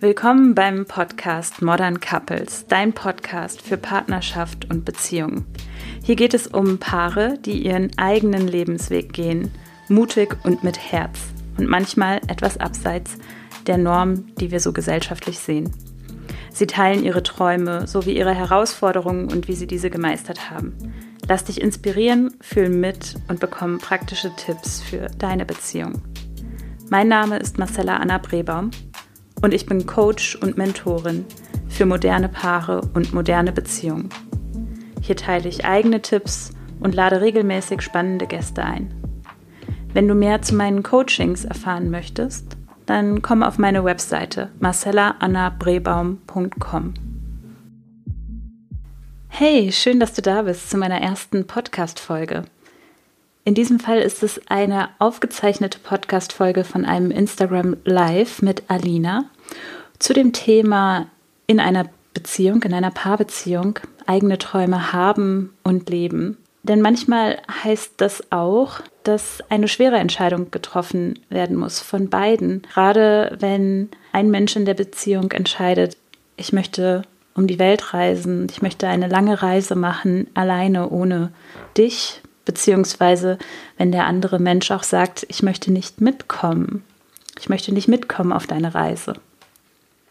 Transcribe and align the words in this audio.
Willkommen 0.00 0.54
beim 0.54 0.86
Podcast 0.86 1.60
Modern 1.60 1.98
Couples, 1.98 2.66
dein 2.68 2.92
Podcast 2.92 3.60
für 3.60 3.76
Partnerschaft 3.76 4.70
und 4.70 4.84
Beziehung. 4.84 5.44
Hier 6.04 6.14
geht 6.14 6.34
es 6.34 6.46
um 6.46 6.78
Paare, 6.78 7.36
die 7.44 7.66
ihren 7.66 7.90
eigenen 7.98 8.46
Lebensweg 8.46 9.12
gehen, 9.12 9.50
mutig 9.88 10.36
und 10.44 10.62
mit 10.62 10.78
Herz 10.78 11.18
und 11.56 11.66
manchmal 11.66 12.18
etwas 12.28 12.58
abseits 12.58 13.18
der 13.66 13.76
Norm, 13.76 14.32
die 14.36 14.52
wir 14.52 14.60
so 14.60 14.72
gesellschaftlich 14.72 15.40
sehen. 15.40 15.72
Sie 16.52 16.68
teilen 16.68 17.02
ihre 17.02 17.24
Träume 17.24 17.88
sowie 17.88 18.16
ihre 18.16 18.34
Herausforderungen 18.34 19.32
und 19.32 19.48
wie 19.48 19.54
sie 19.54 19.66
diese 19.66 19.90
gemeistert 19.90 20.48
haben. 20.48 20.76
Lass 21.26 21.42
dich 21.42 21.60
inspirieren, 21.60 22.36
fühl 22.40 22.68
mit 22.68 23.16
und 23.26 23.40
bekomme 23.40 23.78
praktische 23.78 24.30
Tipps 24.36 24.80
für 24.80 25.08
deine 25.18 25.44
Beziehung. 25.44 26.02
Mein 26.88 27.08
Name 27.08 27.38
ist 27.38 27.58
Marcella 27.58 27.96
Anna 27.96 28.18
Brebaum 28.18 28.70
und 29.42 29.54
ich 29.54 29.66
bin 29.66 29.86
Coach 29.86 30.36
und 30.36 30.56
Mentorin 30.56 31.24
für 31.68 31.86
moderne 31.86 32.28
Paare 32.28 32.82
und 32.94 33.12
moderne 33.12 33.52
Beziehungen. 33.52 34.08
Hier 35.00 35.16
teile 35.16 35.48
ich 35.48 35.64
eigene 35.64 36.02
Tipps 36.02 36.52
und 36.80 36.94
lade 36.94 37.20
regelmäßig 37.20 37.82
spannende 37.82 38.26
Gäste 38.26 38.64
ein. 38.64 38.94
Wenn 39.92 40.08
du 40.08 40.14
mehr 40.14 40.42
zu 40.42 40.54
meinen 40.54 40.82
Coachings 40.82 41.44
erfahren 41.44 41.90
möchtest, 41.90 42.56
dann 42.86 43.22
komm 43.22 43.42
auf 43.42 43.58
meine 43.58 43.84
Webseite 43.84 44.50
marcellaannabrebaum.com. 44.60 46.94
Hey, 49.28 49.72
schön, 49.72 50.00
dass 50.00 50.14
du 50.14 50.22
da 50.22 50.42
bist 50.42 50.70
zu 50.70 50.78
meiner 50.78 51.00
ersten 51.00 51.46
Podcast-Folge. 51.46 52.44
In 53.44 53.54
diesem 53.54 53.80
Fall 53.80 54.00
ist 54.00 54.22
es 54.22 54.40
eine 54.48 54.90
aufgezeichnete 54.98 55.78
Podcast-Folge 55.78 56.64
von 56.64 56.84
einem 56.84 57.10
Instagram 57.10 57.76
Live 57.84 58.42
mit 58.42 58.64
Alina 58.68 59.24
zu 59.98 60.12
dem 60.12 60.32
Thema 60.32 61.06
in 61.46 61.60
einer 61.60 61.86
Beziehung, 62.14 62.62
in 62.62 62.74
einer 62.74 62.90
Paarbeziehung, 62.90 63.78
eigene 64.06 64.38
Träume 64.38 64.92
haben 64.92 65.54
und 65.62 65.88
leben. 65.88 66.36
Denn 66.62 66.82
manchmal 66.82 67.38
heißt 67.64 67.94
das 67.98 68.30
auch, 68.30 68.80
dass 69.04 69.42
eine 69.48 69.68
schwere 69.68 69.96
Entscheidung 69.96 70.50
getroffen 70.50 71.18
werden 71.30 71.56
muss 71.56 71.80
von 71.80 72.10
beiden. 72.10 72.62
Gerade 72.74 73.36
wenn 73.40 73.88
ein 74.12 74.30
Mensch 74.30 74.54
in 74.56 74.66
der 74.66 74.74
Beziehung 74.74 75.32
entscheidet, 75.32 75.96
ich 76.36 76.52
möchte 76.52 77.02
um 77.34 77.46
die 77.46 77.58
Welt 77.58 77.94
reisen, 77.94 78.48
ich 78.50 78.60
möchte 78.60 78.88
eine 78.88 79.08
lange 79.08 79.42
Reise 79.42 79.76
machen, 79.76 80.26
alleine 80.34 80.90
ohne 80.90 81.32
dich, 81.76 82.20
beziehungsweise 82.48 83.36
wenn 83.76 83.92
der 83.92 84.06
andere 84.06 84.38
Mensch 84.38 84.70
auch 84.70 84.82
sagt, 84.82 85.26
ich 85.28 85.42
möchte 85.42 85.70
nicht 85.70 86.00
mitkommen, 86.00 86.82
ich 87.38 87.50
möchte 87.50 87.74
nicht 87.74 87.88
mitkommen 87.88 88.32
auf 88.32 88.46
deine 88.46 88.74
Reise. 88.74 89.12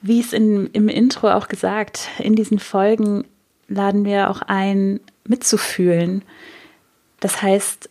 Wie 0.02 0.20
es 0.20 0.34
in, 0.34 0.68
im 0.68 0.88
Intro 0.88 1.32
auch 1.32 1.48
gesagt, 1.48 2.10
in 2.20 2.36
diesen 2.36 2.60
Folgen 2.60 3.26
laden 3.68 4.06
wir 4.06 4.30
auch 4.30 4.44
ein, 4.44 5.00
mitzufühlen. 5.26 6.22
Das 7.22 7.42
heißt, 7.42 7.90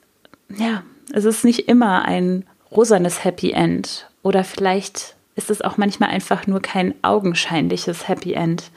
ja, 0.57 0.85
es 1.13 1.25
ist 1.25 1.45
nicht 1.45 1.69
immer 1.69 2.05
ein 2.05 2.45
rosanes 2.71 3.25
Happy 3.25 3.51
End 3.51 4.09
oder 4.23 4.45
vielleicht 4.45 5.17
ist 5.35 5.51
es 5.51 5.61
auch 5.61 5.77
manchmal 5.77 6.11
einfach 6.11 6.47
nur 6.47 6.63
kein 6.63 6.95
augenscheinliches 7.03 8.07
Happy 8.07 8.35
End. 8.35 8.71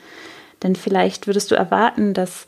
Denn 0.63 0.75
vielleicht 0.75 1.27
würdest 1.27 1.51
du 1.51 1.55
erwarten, 1.55 2.15
dass 2.15 2.47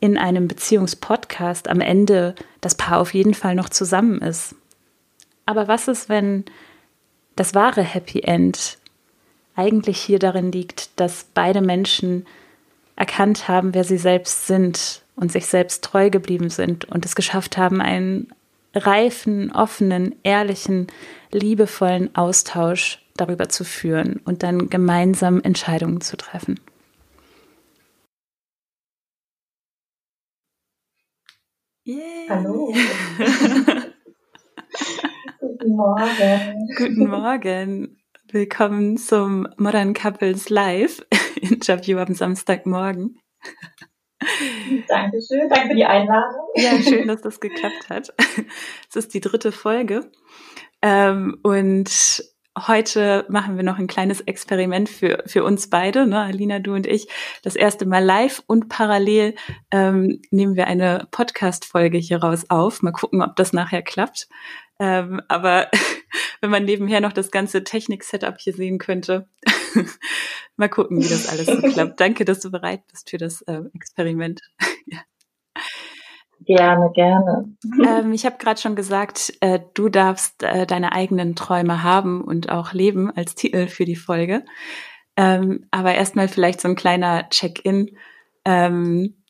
in 0.00 0.16
einem 0.16 0.48
Beziehungspodcast 0.48 1.68
am 1.68 1.80
Ende 1.80 2.34
das 2.60 2.74
Paar 2.74 2.98
auf 2.98 3.14
jeden 3.14 3.34
Fall 3.34 3.54
noch 3.54 3.68
zusammen 3.68 4.20
ist. 4.20 4.54
Aber 5.46 5.68
was 5.68 5.88
ist, 5.88 6.08
wenn 6.08 6.44
das 7.36 7.54
wahre 7.54 7.82
Happy 7.82 8.20
End 8.20 8.78
eigentlich 9.56 10.00
hier 10.00 10.18
darin 10.18 10.52
liegt, 10.52 10.98
dass 10.98 11.26
beide 11.34 11.60
Menschen 11.60 12.26
erkannt 12.96 13.48
haben, 13.48 13.74
wer 13.74 13.84
sie 13.84 13.98
selbst 13.98 14.46
sind 14.46 15.02
und 15.16 15.32
sich 15.32 15.46
selbst 15.46 15.84
treu 15.84 16.10
geblieben 16.10 16.50
sind 16.50 16.86
und 16.86 17.04
es 17.04 17.14
geschafft 17.14 17.56
haben, 17.56 17.80
einen 17.80 18.32
reifen, 18.74 19.52
offenen, 19.52 20.14
ehrlichen, 20.22 20.86
liebevollen 21.32 22.14
Austausch 22.14 23.00
darüber 23.16 23.48
zu 23.48 23.64
führen 23.64 24.20
und 24.24 24.42
dann 24.42 24.70
gemeinsam 24.70 25.40
Entscheidungen 25.42 26.00
zu 26.00 26.16
treffen. 26.16 26.60
Yay. 31.90 32.28
Hallo. 32.28 32.72
Guten 35.40 35.74
Morgen. 35.74 36.68
Guten 36.76 37.08
Morgen. 37.08 38.00
Willkommen 38.30 38.96
zum 38.96 39.48
Modern 39.56 39.92
Couples 39.92 40.50
Live 40.50 41.04
Interview 41.40 41.98
am 41.98 42.14
Samstagmorgen. 42.14 43.18
Dankeschön, 44.86 45.48
danke 45.48 45.70
für 45.70 45.74
die 45.74 45.84
Einladung. 45.84 46.46
Ja, 46.54 46.80
schön, 46.80 47.08
dass 47.08 47.22
das 47.22 47.40
geklappt 47.40 47.88
hat. 47.88 48.14
Es 48.88 48.94
ist 48.94 49.12
die 49.12 49.20
dritte 49.20 49.50
Folge. 49.50 50.12
Ähm, 50.82 51.40
und 51.42 52.22
heute 52.58 53.24
machen 53.28 53.56
wir 53.56 53.62
noch 53.62 53.78
ein 53.78 53.86
kleines 53.86 54.20
Experiment 54.20 54.88
für, 54.88 55.22
für 55.26 55.44
uns 55.44 55.70
beide, 55.70 56.06
ne, 56.06 56.20
Alina, 56.20 56.58
du 56.58 56.74
und 56.74 56.86
ich. 56.86 57.08
Das 57.42 57.56
erste 57.56 57.86
Mal 57.86 58.04
live 58.04 58.42
und 58.46 58.68
parallel 58.68 59.34
ähm, 59.70 60.20
nehmen 60.30 60.56
wir 60.56 60.66
eine 60.66 61.06
Podcast-Folge 61.10 61.98
hier 61.98 62.22
raus 62.22 62.46
auf. 62.48 62.82
Mal 62.82 62.92
gucken, 62.92 63.22
ob 63.22 63.36
das 63.36 63.52
nachher 63.52 63.82
klappt. 63.82 64.28
Ähm, 64.78 65.20
aber 65.28 65.70
wenn 66.40 66.50
man 66.50 66.64
nebenher 66.64 67.00
noch 67.00 67.12
das 67.12 67.30
ganze 67.30 67.64
Technik-Setup 67.64 68.38
hier 68.38 68.54
sehen 68.54 68.78
könnte, 68.78 69.28
mal 70.56 70.68
gucken, 70.68 70.98
wie 71.02 71.08
das 71.08 71.28
alles 71.28 71.46
so 71.46 71.60
klappt. 71.72 72.00
Danke, 72.00 72.24
dass 72.24 72.40
du 72.40 72.50
bereit 72.50 72.82
bist 72.90 73.10
für 73.10 73.18
das 73.18 73.42
äh, 73.42 73.60
Experiment. 73.74 74.40
ja. 74.86 74.98
Gerne, 76.46 76.90
gerne. 76.94 77.54
Ähm, 77.86 78.12
ich 78.12 78.24
habe 78.24 78.38
gerade 78.38 78.60
schon 78.60 78.74
gesagt, 78.74 79.34
äh, 79.40 79.60
du 79.74 79.88
darfst 79.88 80.42
äh, 80.42 80.66
deine 80.66 80.92
eigenen 80.92 81.36
Träume 81.36 81.82
haben 81.82 82.22
und 82.22 82.50
auch 82.50 82.72
leben 82.72 83.10
als 83.14 83.34
Titel 83.34 83.66
für 83.66 83.84
die 83.84 83.96
Folge. 83.96 84.44
Ähm, 85.16 85.66
aber 85.70 85.94
erstmal 85.94 86.28
vielleicht 86.28 86.60
so 86.60 86.68
ein 86.68 86.76
kleiner 86.76 87.28
Check-in. 87.28 87.96
Ähm, 88.44 89.22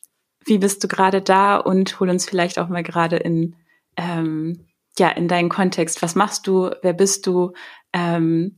wie 0.45 0.57
bist 0.57 0.83
du 0.83 0.87
gerade 0.87 1.21
da 1.21 1.57
und 1.57 1.99
hol 1.99 2.09
uns 2.09 2.27
vielleicht 2.27 2.57
auch 2.57 2.69
mal 2.69 2.83
gerade 2.83 3.17
in 3.17 3.55
ähm, 3.97 4.67
ja 4.97 5.09
in 5.09 5.27
deinen 5.27 5.49
Kontext. 5.49 6.01
Was 6.01 6.15
machst 6.15 6.47
du? 6.47 6.71
Wer 6.81 6.93
bist 6.93 7.27
du? 7.27 7.53
Ähm, 7.93 8.57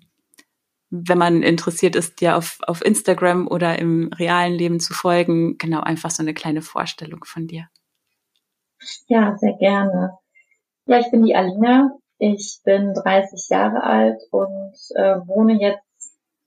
wenn 0.96 1.18
man 1.18 1.42
interessiert 1.42 1.96
ist, 1.96 2.22
dir 2.22 2.38
auf, 2.38 2.60
auf 2.68 2.86
Instagram 2.86 3.48
oder 3.48 3.80
im 3.80 4.14
realen 4.14 4.54
Leben 4.54 4.80
zu 4.80 4.94
folgen, 4.94 5.58
genau 5.58 5.82
einfach 5.82 6.12
so 6.12 6.22
eine 6.22 6.36
kleine 6.36 6.62
Vorstellung 6.62 7.26
von 7.26 7.48
dir. 7.48 7.68
Ja, 9.08 9.36
sehr 9.38 9.54
gerne. 9.54 10.18
Ja, 10.86 11.00
ich 11.00 11.12
bin 11.12 11.24
die 11.24 11.36
Alina. 11.36 11.98
Ich 12.18 12.62
bin 12.64 12.94
30 12.94 13.50
Jahre 13.50 13.84
alt 13.84 14.22
und 14.32 14.76
äh, 14.96 15.18
wohne 15.28 15.60
jetzt 15.60 15.84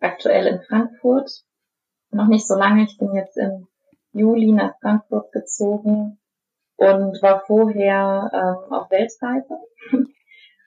aktuell 0.00 0.46
in 0.46 0.62
Frankfurt. 0.62 1.30
Noch 2.10 2.28
nicht 2.28 2.46
so 2.46 2.54
lange. 2.54 2.84
Ich 2.84 2.96
bin 2.98 3.14
jetzt 3.14 3.36
im 3.36 3.68
Juli 4.12 4.52
nach 4.52 4.78
Frankfurt 4.80 5.32
gezogen 5.32 6.18
und 6.76 7.22
war 7.22 7.42
vorher 7.46 8.30
ähm, 8.32 8.72
auf 8.72 8.90
Weltreise. 8.90 9.58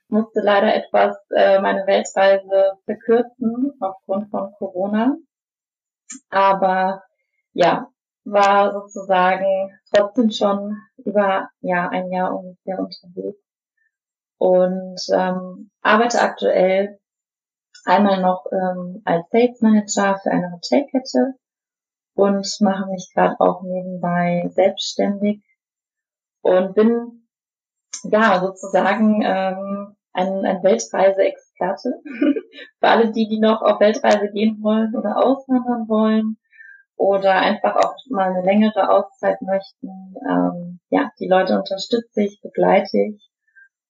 Musste 0.07 0.41
leider 0.41 0.75
etwas 0.75 1.18
äh, 1.36 1.59
meine 1.62 1.86
Weltreise 1.86 2.74
verkürzen 2.86 3.74
aufgrund 3.80 4.30
von 4.30 4.51
Corona. 4.57 5.16
Aber 6.30 7.03
ja, 7.53 7.88
war 8.24 8.74
sozusagen 8.74 9.80
trotzdem 9.94 10.30
schon 10.31 10.78
über 10.97 11.50
ja 11.62 11.90
ein 11.90 12.12
Jahr 12.12 12.35
ungefähr 12.35 12.80
unterwegs 12.80 13.41
und 14.38 15.00
ähm, 15.13 15.71
arbeite 15.81 16.21
aktuell 16.21 17.00
einmal 17.86 18.21
noch 18.21 18.45
ähm, 18.51 19.01
als 19.06 19.30
Sales 19.31 19.62
Manager 19.62 20.19
für 20.21 20.31
eine 20.31 20.51
Hotelkette 20.51 21.36
und 22.16 22.48
mache 22.62 22.89
mich 22.89 23.12
gerade 23.13 23.39
auch 23.39 23.62
nebenbei 23.63 24.50
selbstständig 24.50 25.44
und 26.42 26.75
bin 26.75 27.27
ja 28.04 28.39
sozusagen 28.39 29.21
ähm, 29.24 29.95
ein, 30.13 30.45
ein 30.45 30.63
Weltreise-Experte. 30.63 32.01
Für 32.80 32.88
alle 32.88 33.12
die, 33.12 33.27
die 33.27 33.39
noch 33.39 33.62
auf 33.62 33.80
Weltreise 33.80 34.30
gehen 34.31 34.62
wollen 34.62 34.95
oder 34.95 35.18
auswandern 35.18 35.88
wollen 35.88 36.38
oder 37.00 37.36
einfach 37.36 37.78
auch 37.78 37.96
mal 38.10 38.30
eine 38.30 38.44
längere 38.44 38.90
Auszeit 38.90 39.42
möchten. 39.42 40.16
Ähm, 40.30 40.80
ja, 40.90 41.10
die 41.19 41.28
Leute 41.28 41.57
unterstütze 41.57 42.24
ich, 42.24 42.42
begleite 42.42 42.98
ich 42.98 43.30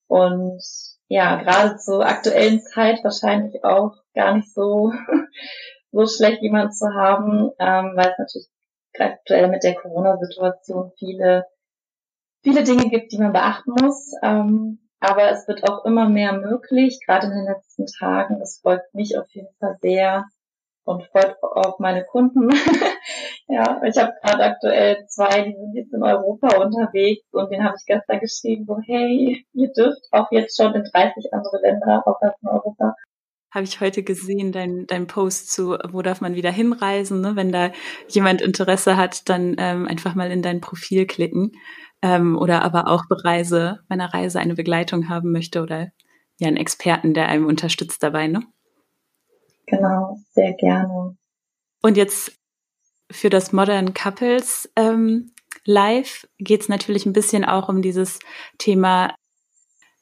und 0.08 0.62
ja, 1.08 1.42
gerade 1.42 1.78
zur 1.78 2.06
aktuellen 2.06 2.62
Zeit 2.62 3.04
wahrscheinlich 3.04 3.64
auch 3.64 3.96
gar 4.14 4.36
nicht 4.36 4.54
so 4.54 4.94
so 5.92 6.06
schlecht 6.06 6.44
jemand 6.44 6.76
zu 6.76 6.94
haben, 6.94 7.50
ähm, 7.58 7.94
weil 7.96 8.12
es 8.12 8.20
natürlich 8.20 8.48
aktuell 8.98 9.48
mit 9.48 9.64
der 9.64 9.76
Corona-Situation 9.76 10.92
viele 11.00 11.46
viele 12.44 12.64
Dinge 12.64 12.90
gibt, 12.90 13.12
die 13.12 13.18
man 13.18 13.34
beachten 13.34 13.72
muss. 13.72 14.14
Ähm, 14.22 14.80
aber 15.00 15.32
es 15.32 15.48
wird 15.48 15.68
auch 15.68 15.84
immer 15.86 16.08
mehr 16.08 16.34
möglich, 16.34 17.00
gerade 17.06 17.28
in 17.28 17.34
den 17.34 17.46
letzten 17.46 17.86
Tagen. 17.88 18.40
Es 18.42 18.60
freut 18.62 18.84
mich 18.94 19.18
auf 19.18 19.28
jeden 19.32 19.54
Fall 19.60 19.78
sehr. 19.82 20.26
und 20.84 21.04
freut 21.08 21.36
auf 21.42 21.80
meine 21.80 22.04
Kunden. 22.04 22.50
ja, 23.50 23.81
ich 23.84 23.98
habe 23.98 24.13
gerade 24.22 24.44
aktuell 24.44 25.07
zwei, 25.07 25.42
die 25.42 25.56
sind 25.56 25.74
jetzt 25.74 25.92
in 25.92 26.04
Europa 26.04 26.56
unterwegs 26.57 27.25
und 27.31 27.51
den 27.51 27.63
habe 27.63 27.75
ich 27.80 27.86
gestern 27.88 28.19
geschrieben, 28.19 28.66
so 28.68 28.78
hey, 28.86 29.44
ihr 29.54 29.74
dürft 29.74 30.01
auch 30.12 30.31
jetzt 30.31 30.56
schon 30.56 30.75
in 30.75 30.84
30 30.84 31.34
andere 31.34 31.60
Länder 31.63 32.04
außerhalb 32.06 32.36
von 32.40 32.50
Europa. 32.50 32.96
Habe 33.51 33.63
ich 33.63 33.81
heute 33.81 34.04
gesehen, 34.04 34.51
dein, 34.51 34.86
dein 34.86 35.07
Post 35.07 35.51
zu, 35.51 35.75
wo 35.92 36.04
darf 36.04 36.22
man 36.22 36.36
wieder 36.36 36.51
hinreisen, 36.51 37.22
ne? 37.22 37.36
wenn 37.36 37.51
da 37.51 37.72
jemand 38.07 38.44
Interesse 38.44 38.98
hat, 38.98 39.28
dann 39.28 39.56
ähm, 39.57 39.88
einfach 39.88 40.13
mal 40.13 40.30
in 40.30 40.44
dein 40.44 40.62
Profil 40.62 41.07
klicken 41.07 41.54
ähm, 42.04 42.38
oder 42.38 42.62
aber 42.62 42.88
auch 42.88 43.07
Bereise, 43.10 43.80
bei 43.90 43.94
einer 43.94 44.13
Reise 44.13 44.40
eine 44.40 44.54
Begleitung 44.54 45.10
haben 45.10 45.31
möchte 45.31 45.63
oder 45.63 45.88
ja 46.38 46.48
einen 46.48 46.57
Experten, 46.57 47.16
der 47.16 47.30
einem 47.30 47.48
unterstützt 47.48 48.04
dabei, 48.04 48.28
ne? 48.28 48.44
Genau, 49.66 50.18
sehr 50.34 50.54
gerne. 50.54 51.18
Und 51.81 51.98
jetzt 51.98 52.39
für 53.12 53.30
das 53.30 53.52
Modern 53.52 53.94
Couples 53.94 54.70
ähm, 54.76 55.32
Live 55.66 56.28
geht 56.38 56.62
es 56.62 56.70
natürlich 56.70 57.06
ein 57.06 57.14
bisschen 57.14 57.46
auch 57.46 57.70
um 57.70 57.82
dieses 57.82 58.20
Thema. 58.58 59.14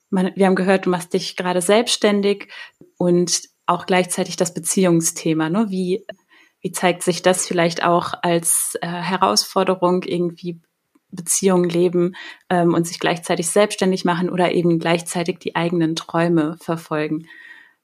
Man, 0.10 0.32
wir 0.36 0.46
haben 0.46 0.56
gehört, 0.56 0.86
du 0.86 0.90
machst 0.90 1.14
dich 1.14 1.36
gerade 1.36 1.62
selbstständig 1.62 2.50
und 2.98 3.42
auch 3.66 3.86
gleichzeitig 3.86 4.38
das 4.38 4.54
Beziehungsthema. 4.54 5.50
Ne? 5.50 5.68
Wie, 5.70 6.06
wie 6.62 6.72
zeigt 6.72 7.04
sich 7.04 7.22
das 7.22 7.46
vielleicht 7.46 7.84
auch 7.84 8.14
als 8.22 8.78
äh, 8.82 8.88
Herausforderung, 8.88 10.04
irgendwie 10.04 10.62
Beziehungen 11.10 11.70
leben 11.70 12.16
ähm, 12.50 12.74
und 12.74 12.88
sich 12.88 13.00
gleichzeitig 13.00 13.50
selbstständig 13.50 14.06
machen 14.06 14.30
oder 14.30 14.52
eben 14.52 14.80
gleichzeitig 14.80 15.40
die 15.40 15.56
eigenen 15.56 15.96
Träume 15.96 16.58
verfolgen? 16.62 17.28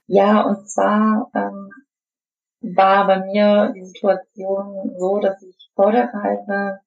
Ja, 0.08 0.42
und 0.42 0.69
zwar 0.69 1.30
ähm, 1.34 1.69
war 2.63 3.06
bei 3.07 3.19
mir 3.19 3.74
die 3.75 3.86
Situation 3.86 4.95
so, 4.98 5.19
dass 5.19 5.42
ich 5.44 5.69
vor 5.75 5.92
der 5.92 6.12
Reise 6.13 6.80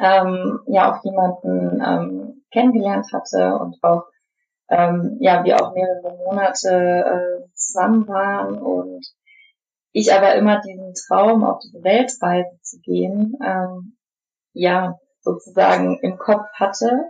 ähm, 0.00 0.60
ja 0.66 0.92
auch 0.92 1.04
jemanden 1.04 1.82
ähm, 1.84 2.42
kennengelernt 2.50 3.06
hatte 3.12 3.56
und 3.56 3.76
auch 3.82 4.04
ähm, 4.70 5.18
ja 5.20 5.44
wir 5.44 5.62
auch 5.62 5.74
mehrere 5.74 6.16
Monate 6.16 6.70
äh, 6.70 7.48
zusammen 7.54 8.08
waren 8.08 8.58
und 8.58 9.06
ich 9.92 10.12
aber 10.12 10.34
immer 10.34 10.60
diesen 10.60 10.94
Traum 10.94 11.44
auf 11.44 11.60
diese 11.60 11.82
Weltreise 11.82 12.58
zu 12.62 12.80
gehen 12.80 13.36
ähm, 13.44 13.96
ja 14.52 14.98
sozusagen 15.20 15.98
im 16.00 16.16
Kopf 16.18 16.46
hatte 16.54 17.04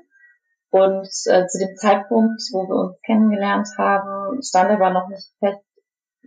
und 0.70 1.08
äh, 1.26 1.46
zu 1.46 1.58
dem 1.58 1.76
Zeitpunkt, 1.76 2.42
wo 2.52 2.68
wir 2.68 2.74
uns 2.74 3.00
kennengelernt 3.02 3.68
haben, 3.78 4.42
stand 4.42 4.70
aber 4.70 4.90
noch 4.90 5.08
nicht 5.08 5.32
fest, 5.38 5.64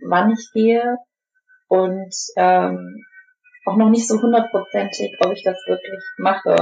wann 0.02 0.32
ich 0.32 0.50
gehe 0.52 0.98
und 1.72 2.14
ähm, 2.36 3.02
auch 3.64 3.76
noch 3.76 3.88
nicht 3.88 4.06
so 4.06 4.20
hundertprozentig, 4.20 5.16
ob 5.24 5.32
ich 5.32 5.42
das 5.42 5.56
wirklich 5.66 6.04
mache. 6.18 6.54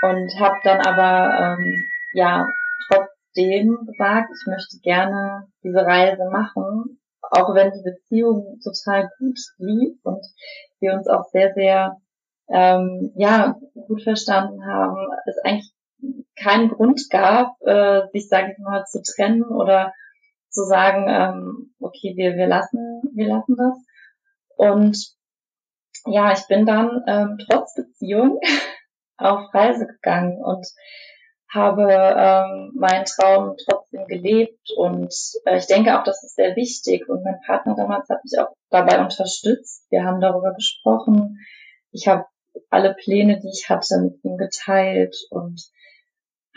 Und 0.00 0.40
habe 0.40 0.56
dann 0.64 0.80
aber 0.80 1.58
ähm, 1.58 1.84
ja 2.14 2.46
trotzdem 2.88 3.76
gesagt, 3.86 4.30
ich 4.32 4.46
möchte 4.46 4.78
gerne 4.82 5.48
diese 5.62 5.84
Reise 5.84 6.24
machen, 6.30 6.98
auch 7.20 7.54
wenn 7.54 7.72
die 7.72 7.82
Beziehung 7.82 8.58
total 8.64 9.10
gut 9.18 9.38
lief 9.58 9.98
und 10.04 10.24
wir 10.80 10.94
uns 10.94 11.06
auch 11.06 11.24
sehr, 11.30 11.52
sehr 11.52 11.98
ähm, 12.48 13.12
ja 13.14 13.58
gut 13.74 14.02
verstanden 14.04 14.64
haben, 14.64 14.96
es 15.26 15.36
eigentlich 15.44 15.70
keinen 16.34 16.70
Grund 16.70 17.10
gab, 17.10 17.60
äh, 17.60 18.06
sich, 18.12 18.26
sage 18.28 18.52
ich 18.52 18.58
mal, 18.58 18.84
zu 18.86 19.02
trennen 19.02 19.42
oder 19.42 19.92
zu 20.48 20.62
sagen, 20.62 21.04
ähm, 21.08 21.74
okay, 21.78 22.14
wir, 22.16 22.36
wir 22.36 22.46
lassen, 22.46 23.02
wir 23.14 23.28
lassen 23.28 23.54
das. 23.54 23.84
Und 24.58 25.14
ja, 26.04 26.32
ich 26.32 26.46
bin 26.48 26.66
dann 26.66 27.02
ähm, 27.06 27.38
trotz 27.48 27.74
Beziehung 27.74 28.40
auf 29.16 29.54
Reise 29.54 29.86
gegangen 29.86 30.42
und 30.42 30.66
habe 31.50 31.90
ähm, 31.90 32.72
meinen 32.74 33.06
Traum 33.06 33.56
trotzdem 33.64 34.06
gelebt 34.06 34.70
und 34.76 35.14
äh, 35.46 35.56
ich 35.56 35.66
denke 35.66 35.98
auch, 35.98 36.04
das 36.04 36.22
ist 36.22 36.36
sehr 36.36 36.56
wichtig 36.56 37.08
und 37.08 37.24
mein 37.24 37.40
Partner 37.46 37.74
damals 37.74 38.08
hat 38.10 38.22
mich 38.24 38.38
auch 38.38 38.54
dabei 38.68 39.00
unterstützt. 39.00 39.86
Wir 39.90 40.04
haben 40.04 40.20
darüber 40.20 40.52
gesprochen. 40.52 41.38
Ich 41.90 42.06
habe 42.06 42.26
alle 42.68 42.94
Pläne, 42.94 43.40
die 43.40 43.48
ich 43.48 43.70
hatte, 43.70 43.98
mit 43.98 44.22
ihm 44.24 44.36
geteilt 44.36 45.16
und 45.30 45.62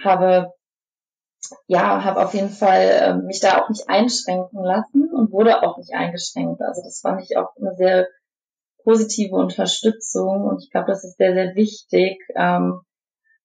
habe 0.04 0.54
ja, 1.68 2.04
habe 2.04 2.24
auf 2.24 2.34
jeden 2.34 2.50
Fall 2.50 2.82
äh, 2.82 3.14
mich 3.16 3.40
da 3.40 3.62
auch 3.62 3.70
nicht 3.70 3.90
einschränken 3.90 4.64
lassen 4.64 5.10
und 5.12 5.32
wurde 5.32 5.64
auch 5.64 5.78
nicht 5.78 5.94
eingeschränkt. 5.94 6.62
Also 6.62 6.82
das 6.84 7.02
fand 7.02 7.22
ich 7.22 7.38
auch 7.38 7.56
eine 7.58 7.76
sehr 7.76 8.08
positive 8.84 9.36
Unterstützung 9.36 10.46
und 10.46 10.64
ich 10.64 10.72
glaube, 10.72 10.88
das 10.88 11.04
ist 11.04 11.18
sehr, 11.18 11.34
sehr 11.34 11.56
wichtig, 11.56 12.20
ähm, 12.36 12.82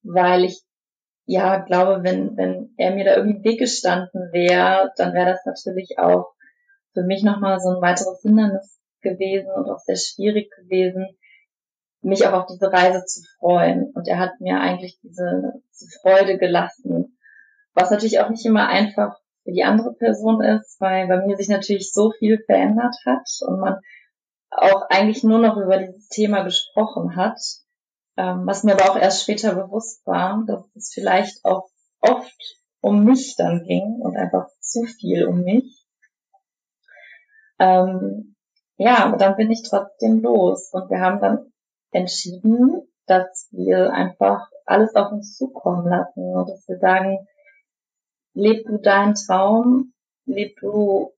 weil 0.03 0.45
ich 0.45 0.63
ja 1.27 1.59
glaube, 1.59 2.03
wenn, 2.03 2.37
wenn 2.37 2.75
er 2.77 2.95
mir 2.95 3.05
da 3.05 3.17
irgendwie 3.17 3.39
im 3.39 3.45
Weg 3.45 3.59
gestanden 3.59 4.33
wäre, 4.33 4.93
dann 4.97 5.13
wäre 5.13 5.31
das 5.31 5.45
natürlich 5.45 5.99
auch 5.99 6.33
für 6.95 7.03
mich 7.03 7.23
nochmal 7.23 7.61
so 7.61 7.71
ein 7.71 7.83
weiteres 7.83 8.23
Hindernis 8.23 8.81
gewesen 9.03 9.51
und 9.51 9.69
auch 9.71 9.81
sehr 9.81 9.97
schwierig 9.97 10.51
gewesen, 10.57 11.09
mich 12.01 12.27
auch 12.27 12.33
auf 12.33 12.47
diese 12.47 12.73
Reise 12.73 13.05
zu 13.05 13.23
freuen. 13.39 13.91
Und 13.95 14.09
er 14.09 14.19
hat 14.19 14.41
mir 14.41 14.61
eigentlich 14.61 14.99
diese, 15.03 15.55
diese 15.73 15.99
Freude 16.01 16.39
gelassen, 16.39 17.16
was 17.77 17.91
natürlich 17.91 18.21
auch 18.21 18.31
nicht 18.31 18.45
immer 18.45 18.69
einfach 18.69 19.17
für 19.45 19.53
die 19.53 19.63
andere 19.63 19.93
Person 19.95 20.43
ist, 20.43 20.81
weil 20.81 21.07
bei 21.07 21.25
mir 21.25 21.37
sich 21.37 21.49
natürlich 21.49 21.93
so 21.93 22.11
viel 22.11 22.43
verändert 22.47 22.97
hat 23.05 23.29
und 23.43 23.61
man 23.61 23.81
auch 24.51 24.89
eigentlich 24.89 25.23
nur 25.23 25.39
noch 25.39 25.57
über 25.57 25.79
dieses 25.79 26.09
Thema 26.09 26.43
gesprochen 26.43 27.15
hat, 27.15 27.39
ähm, 28.17 28.43
was 28.47 28.65
mir 28.65 28.73
aber 28.73 28.91
auch 28.91 28.97
erst 28.97 29.23
später 29.23 29.55
bewusst 29.55 30.05
war, 30.07 30.43
dass 30.47 30.65
es 30.75 30.91
vielleicht 30.93 31.45
auch 31.45 31.69
oft 32.01 32.57
um 32.81 33.05
mich 33.05 33.37
dann 33.37 33.65
ging 33.65 34.01
und 34.01 34.17
einfach 34.17 34.49
zu 34.61 34.85
viel 34.85 35.27
um 35.27 35.43
mich. 35.43 35.87
Ähm, 37.59 38.37
ja, 38.79 39.05
aber 39.05 39.17
dann 39.17 39.37
bin 39.37 39.51
ich 39.51 39.63
trotzdem 39.69 40.23
los 40.23 40.71
und 40.73 40.91
wir 40.91 41.01
haben 41.01 41.21
dann 41.21 41.53
entschieden, 41.91 42.89
dass 43.07 43.49
wir 43.51 43.93
einfach 43.93 44.49
alles 44.65 44.95
auf 44.95 45.13
uns 45.13 45.37
zukommen 45.37 45.89
lassen 45.89 46.35
und 46.35 46.49
dass 46.49 46.67
wir 46.69 46.79
sagen, 46.79 47.27
leb 48.37 48.67
du 48.67 48.79
deinen 48.79 49.15
Traum, 49.15 49.93
leb 50.27 50.57
du 50.61 51.13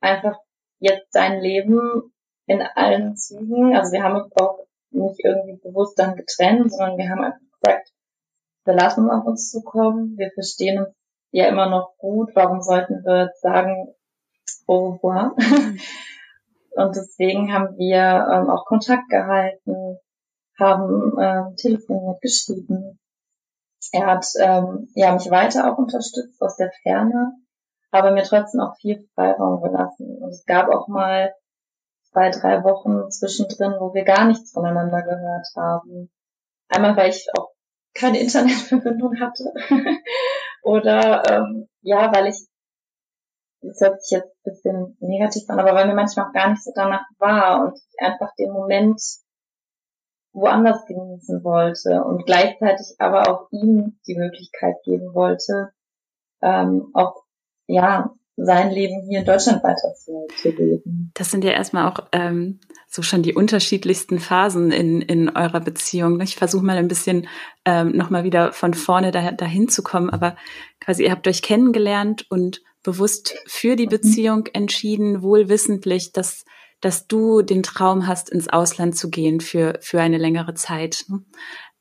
einfach 0.00 0.38
jetzt 0.80 1.14
dein 1.14 1.40
Leben 1.40 2.12
in 2.46 2.60
allen 2.62 3.16
Zügen. 3.16 3.76
Also 3.76 3.92
wir 3.92 4.02
haben 4.02 4.16
uns 4.16 4.32
auch 4.36 4.66
nicht 4.90 5.24
irgendwie 5.24 5.60
bewusst 5.62 5.98
dann 5.98 6.16
getrennt, 6.16 6.72
sondern 6.72 6.98
wir 6.98 7.08
haben 7.08 7.22
einfach 7.22 7.38
gesagt, 7.60 7.92
wir 8.64 8.74
lassen 8.74 9.08
auf 9.08 9.24
uns 9.24 9.50
zukommen, 9.50 10.18
wir 10.18 10.30
verstehen 10.32 10.80
uns 10.80 10.94
ja 11.30 11.46
immer 11.46 11.68
noch 11.68 11.94
gut, 11.96 12.30
warum 12.34 12.60
sollten 12.60 13.04
wir 13.04 13.26
jetzt 13.26 13.40
sagen, 13.40 13.94
au 14.66 14.90
revoir? 14.90 15.36
Und 16.72 16.96
deswegen 16.96 17.52
haben 17.52 17.76
wir 17.76 18.26
ähm, 18.32 18.50
auch 18.50 18.64
Kontakt 18.64 19.08
gehalten, 19.08 19.98
haben 20.58 21.12
ähm, 21.20 21.56
telefoniert, 21.56 22.20
geschrieben. 22.20 22.98
Er 23.92 24.06
hat 24.06 24.26
ähm, 24.38 24.88
ja, 24.94 25.12
mich 25.12 25.30
weiter 25.30 25.72
auch 25.72 25.78
unterstützt 25.78 26.40
aus 26.42 26.56
der 26.56 26.70
Ferne, 26.82 27.32
aber 27.90 28.12
mir 28.12 28.22
trotzdem 28.22 28.60
auch 28.60 28.76
viel 28.76 29.08
Freiraum 29.14 29.62
gelassen. 29.62 30.18
Und 30.20 30.30
es 30.30 30.44
gab 30.44 30.68
auch 30.68 30.88
mal 30.88 31.34
zwei, 32.12 32.30
drei 32.30 32.62
Wochen 32.64 33.10
zwischendrin, 33.10 33.74
wo 33.78 33.94
wir 33.94 34.04
gar 34.04 34.26
nichts 34.26 34.52
voneinander 34.52 35.02
gehört 35.02 35.46
haben. 35.56 36.10
Einmal, 36.68 36.96
weil 36.96 37.10
ich 37.10 37.26
auch 37.36 37.50
keine 37.94 38.20
Internetverbindung 38.20 39.18
hatte. 39.20 39.52
Oder 40.62 41.22
ähm, 41.30 41.68
ja, 41.82 42.12
weil 42.14 42.28
ich 42.28 42.46
das 43.62 43.80
hört 43.80 44.02
sich 44.02 44.18
jetzt 44.18 44.30
ein 44.30 44.52
bisschen 44.52 44.96
negativ 45.00 45.48
an, 45.48 45.60
aber 45.60 45.74
weil 45.74 45.86
mir 45.86 45.94
manchmal 45.94 46.26
auch 46.26 46.32
gar 46.32 46.50
nicht 46.50 46.64
so 46.64 46.72
danach 46.74 47.04
war 47.18 47.60
und 47.60 47.76
ich 47.76 48.00
einfach 48.00 48.34
den 48.38 48.52
Moment 48.52 49.00
woanders 50.32 50.84
genießen 50.86 51.42
wollte 51.44 52.04
und 52.04 52.24
gleichzeitig 52.26 52.86
aber 52.98 53.28
auch 53.28 53.48
ihm 53.50 53.98
die 54.06 54.16
Möglichkeit 54.16 54.76
geben 54.84 55.14
wollte, 55.14 55.72
ähm, 56.42 56.90
auch 56.94 57.24
ja 57.66 58.14
sein 58.36 58.70
Leben 58.70 59.02
hier 59.08 59.20
in 59.20 59.26
Deutschland 59.26 59.62
weiter 59.62 59.94
zu, 59.94 60.26
zu 60.40 60.50
leben. 60.50 61.10
Das 61.14 61.30
sind 61.30 61.44
ja 61.44 61.50
erstmal 61.50 61.90
auch 61.90 62.08
ähm, 62.12 62.60
so 62.88 63.02
schon 63.02 63.22
die 63.22 63.34
unterschiedlichsten 63.34 64.18
Phasen 64.18 64.72
in, 64.72 65.02
in 65.02 65.28
eurer 65.36 65.60
Beziehung. 65.60 66.20
Ich 66.20 66.36
versuche 66.36 66.64
mal 66.64 66.78
ein 66.78 66.88
bisschen 66.88 67.28
ähm, 67.64 67.92
nochmal 67.92 68.24
wieder 68.24 68.52
von 68.52 68.74
vorne 68.74 69.10
da, 69.10 69.32
dahin 69.32 69.68
zu 69.68 69.82
kommen, 69.82 70.10
aber 70.10 70.36
quasi 70.80 71.04
ihr 71.04 71.10
habt 71.10 71.28
euch 71.28 71.42
kennengelernt 71.42 72.26
und 72.30 72.62
bewusst 72.82 73.36
für 73.46 73.76
die 73.76 73.86
Beziehung 73.86 74.46
entschieden, 74.52 75.22
wohlwissentlich, 75.22 76.12
dass, 76.12 76.44
dass 76.80 77.06
du 77.06 77.42
den 77.42 77.62
Traum 77.62 78.06
hast, 78.06 78.30
ins 78.30 78.48
Ausland 78.48 78.96
zu 78.96 79.10
gehen 79.10 79.40
für, 79.40 79.78
für 79.80 80.00
eine 80.00 80.18
längere 80.18 80.54
Zeit. 80.54 81.04
Ne? 81.08 81.22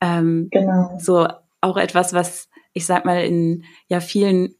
Ähm, 0.01 0.47
genau. 0.51 0.97
So 0.99 1.27
auch 1.61 1.77
etwas, 1.77 2.13
was 2.13 2.49
ich 2.73 2.85
sag 2.85 3.05
mal 3.05 3.23
in 3.23 3.65
ja 3.87 3.99
vielen 3.99 4.55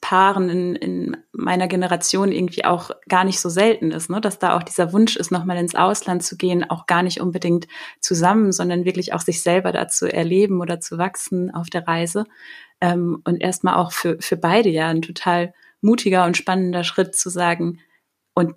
Paaren 0.00 0.48
in, 0.48 0.76
in 0.76 1.16
meiner 1.32 1.68
Generation 1.68 2.32
irgendwie 2.32 2.64
auch 2.64 2.90
gar 3.08 3.24
nicht 3.24 3.40
so 3.40 3.48
selten 3.48 3.92
ist, 3.92 4.10
ne? 4.10 4.20
dass 4.20 4.38
da 4.38 4.56
auch 4.56 4.62
dieser 4.62 4.92
Wunsch 4.92 5.16
ist, 5.16 5.30
nochmal 5.30 5.58
ins 5.58 5.74
Ausland 5.74 6.24
zu 6.24 6.36
gehen, 6.36 6.68
auch 6.68 6.86
gar 6.86 7.02
nicht 7.02 7.20
unbedingt 7.20 7.68
zusammen, 8.00 8.50
sondern 8.52 8.84
wirklich 8.84 9.12
auch 9.12 9.20
sich 9.20 9.42
selber 9.42 9.72
dazu 9.72 10.06
erleben 10.06 10.60
oder 10.60 10.80
zu 10.80 10.98
wachsen 10.98 11.54
auf 11.54 11.70
der 11.70 11.86
Reise. 11.86 12.24
Ähm, 12.80 13.22
und 13.24 13.40
erstmal 13.40 13.76
auch 13.76 13.92
für, 13.92 14.16
für 14.20 14.36
beide 14.36 14.70
ja 14.70 14.88
ein 14.88 15.02
total 15.02 15.54
mutiger 15.80 16.24
und 16.24 16.36
spannender 16.36 16.82
Schritt 16.82 17.14
zu 17.14 17.30
sagen, 17.30 17.78
und 18.34 18.54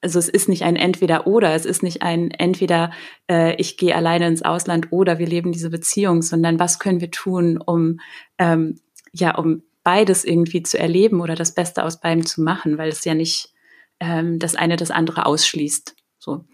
also 0.00 0.18
es 0.18 0.28
ist 0.28 0.48
nicht 0.48 0.62
ein 0.62 0.76
entweder 0.76 1.26
oder, 1.26 1.54
es 1.54 1.64
ist 1.64 1.82
nicht 1.82 2.02
ein 2.02 2.30
entweder 2.30 2.92
äh, 3.28 3.54
ich 3.56 3.76
gehe 3.76 3.94
alleine 3.94 4.28
ins 4.28 4.42
Ausland 4.42 4.88
oder 4.90 5.18
wir 5.18 5.26
leben 5.26 5.52
diese 5.52 5.70
Beziehung, 5.70 6.22
sondern 6.22 6.58
was 6.58 6.78
können 6.78 7.00
wir 7.00 7.10
tun, 7.10 7.58
um 7.58 8.00
ähm, 8.38 8.80
ja 9.12 9.34
um 9.36 9.62
beides 9.82 10.24
irgendwie 10.24 10.62
zu 10.62 10.78
erleben 10.78 11.20
oder 11.20 11.34
das 11.34 11.54
Beste 11.54 11.82
aus 11.82 12.00
beidem 12.00 12.26
zu 12.26 12.42
machen, 12.42 12.78
weil 12.78 12.90
es 12.90 13.04
ja 13.04 13.14
nicht 13.14 13.52
ähm, 14.00 14.38
das 14.38 14.54
eine 14.54 14.76
das 14.76 14.90
andere 14.90 15.26
ausschließt. 15.26 15.96
So. 16.18 16.44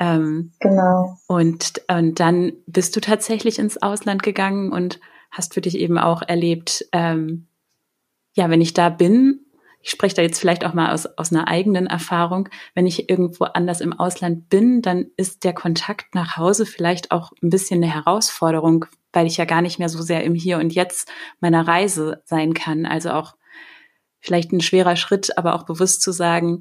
Ähm, 0.00 0.52
genau. 0.60 1.18
Und, 1.26 1.82
und 1.88 2.20
dann 2.20 2.52
bist 2.66 2.96
du 2.96 3.00
tatsächlich 3.00 3.58
ins 3.58 3.80
Ausland 3.82 4.22
gegangen 4.22 4.72
und 4.72 5.00
hast 5.30 5.54
für 5.54 5.60
dich 5.60 5.76
eben 5.76 5.98
auch 5.98 6.22
erlebt, 6.22 6.86
ähm, 6.92 7.48
ja, 8.34 8.48
wenn 8.48 8.60
ich 8.60 8.74
da 8.74 8.88
bin 8.88 9.44
ich 9.80 9.90
spreche 9.90 10.16
da 10.16 10.22
jetzt 10.22 10.38
vielleicht 10.38 10.64
auch 10.64 10.74
mal 10.74 10.92
aus, 10.92 11.06
aus 11.06 11.32
einer 11.32 11.48
eigenen 11.48 11.86
Erfahrung, 11.86 12.48
wenn 12.74 12.86
ich 12.86 13.08
irgendwo 13.08 13.44
anders 13.44 13.80
im 13.80 13.92
Ausland 13.92 14.48
bin, 14.48 14.82
dann 14.82 15.06
ist 15.16 15.44
der 15.44 15.52
Kontakt 15.52 16.14
nach 16.14 16.36
Hause 16.36 16.66
vielleicht 16.66 17.10
auch 17.10 17.32
ein 17.42 17.50
bisschen 17.50 17.82
eine 17.82 17.92
Herausforderung, 17.92 18.86
weil 19.12 19.26
ich 19.26 19.36
ja 19.36 19.44
gar 19.44 19.62
nicht 19.62 19.78
mehr 19.78 19.88
so 19.88 20.02
sehr 20.02 20.24
im 20.24 20.34
Hier 20.34 20.58
und 20.58 20.74
Jetzt 20.74 21.10
meiner 21.40 21.66
Reise 21.66 22.22
sein 22.24 22.54
kann. 22.54 22.86
Also 22.86 23.10
auch 23.10 23.36
vielleicht 24.20 24.52
ein 24.52 24.60
schwerer 24.60 24.96
Schritt, 24.96 25.38
aber 25.38 25.54
auch 25.54 25.64
bewusst 25.64 26.02
zu 26.02 26.12
sagen, 26.12 26.60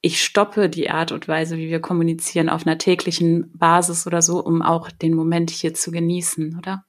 ich 0.00 0.22
stoppe 0.22 0.68
die 0.68 0.90
Art 0.90 1.10
und 1.10 1.26
Weise, 1.26 1.56
wie 1.56 1.68
wir 1.68 1.80
kommunizieren, 1.80 2.48
auf 2.48 2.66
einer 2.66 2.78
täglichen 2.78 3.50
Basis 3.56 4.06
oder 4.06 4.22
so, 4.22 4.44
um 4.44 4.62
auch 4.62 4.90
den 4.90 5.14
Moment 5.14 5.50
hier 5.50 5.74
zu 5.74 5.90
genießen, 5.90 6.56
oder? 6.56 6.84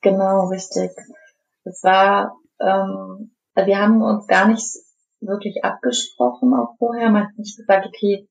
Genau, 0.00 0.48
richtig. 0.48 0.90
Es 1.64 1.82
war 1.82 2.36
ähm, 2.60 3.33
wir 3.54 3.78
haben 3.78 4.02
uns 4.02 4.26
gar 4.26 4.48
nicht 4.48 4.64
wirklich 5.20 5.64
abgesprochen 5.64 6.54
auch 6.54 6.76
vorher. 6.78 7.10
Man 7.10 7.28
hat 7.28 7.38
nicht 7.38 7.56
gesagt, 7.56 7.86
okay, 7.86 8.28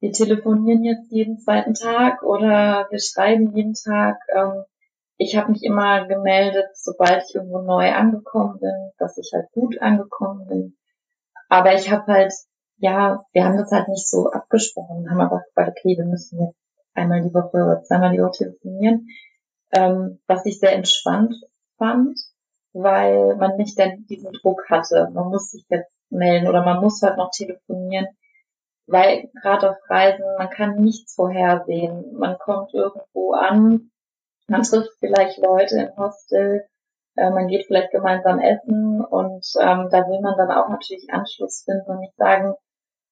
wir 0.00 0.12
telefonieren 0.12 0.84
jetzt 0.84 1.10
jeden 1.10 1.38
zweiten 1.38 1.74
Tag 1.74 2.22
oder 2.22 2.86
wir 2.90 3.00
schreiben 3.00 3.54
jeden 3.54 3.74
Tag. 3.74 4.16
Ähm, 4.34 4.64
ich 5.16 5.36
habe 5.36 5.50
mich 5.50 5.64
immer 5.64 6.06
gemeldet, 6.06 6.68
sobald 6.74 7.24
ich 7.28 7.34
irgendwo 7.34 7.60
neu 7.60 7.92
angekommen 7.92 8.58
bin, 8.60 8.92
dass 8.98 9.18
ich 9.18 9.32
halt 9.34 9.50
gut 9.50 9.80
angekommen 9.82 10.46
bin. 10.46 10.76
Aber 11.48 11.74
ich 11.74 11.90
habe 11.90 12.06
halt, 12.12 12.32
ja, 12.76 13.24
wir 13.32 13.44
haben 13.44 13.56
das 13.56 13.72
halt 13.72 13.88
nicht 13.88 14.08
so 14.08 14.30
abgesprochen, 14.30 15.10
haben 15.10 15.20
aber 15.20 15.40
gesagt, 15.40 15.76
okay, 15.76 15.96
wir 15.96 16.04
müssen 16.04 16.40
jetzt 16.46 16.58
einmal 16.94 17.22
die 17.22 17.34
Woche 17.34 17.56
oder 17.56 17.82
zweimal 17.82 18.12
die 18.12 18.20
Woche 18.20 18.44
telefonieren, 18.44 19.08
ähm, 19.72 20.20
was 20.28 20.46
ich 20.46 20.60
sehr 20.60 20.74
entspannt 20.74 21.34
fand 21.78 22.16
weil 22.72 23.36
man 23.36 23.56
nicht 23.56 23.78
dann 23.78 24.06
diesen 24.06 24.32
Druck 24.32 24.68
hatte. 24.68 25.10
Man 25.12 25.28
muss 25.28 25.50
sich 25.50 25.64
jetzt 25.68 25.92
melden 26.10 26.48
oder 26.48 26.64
man 26.64 26.80
muss 26.80 27.02
halt 27.02 27.16
noch 27.16 27.30
telefonieren, 27.30 28.06
weil 28.86 29.28
gerade 29.42 29.70
auf 29.70 29.76
Reisen, 29.88 30.24
man 30.38 30.50
kann 30.50 30.76
nichts 30.76 31.14
vorhersehen. 31.14 32.16
Man 32.18 32.38
kommt 32.38 32.72
irgendwo 32.72 33.32
an, 33.32 33.90
man 34.48 34.62
trifft 34.62 34.92
vielleicht 35.00 35.38
Leute 35.38 35.76
im 35.76 35.96
Hostel, 35.96 36.66
äh, 37.16 37.30
man 37.30 37.48
geht 37.48 37.66
vielleicht 37.66 37.90
gemeinsam 37.90 38.38
essen 38.38 39.04
und 39.04 39.44
ähm, 39.60 39.88
da 39.90 40.08
will 40.08 40.20
man 40.20 40.36
dann 40.36 40.50
auch 40.50 40.68
natürlich 40.68 41.12
Anschluss 41.12 41.64
finden 41.64 41.90
und 41.90 42.00
nicht 42.00 42.16
sagen, 42.16 42.54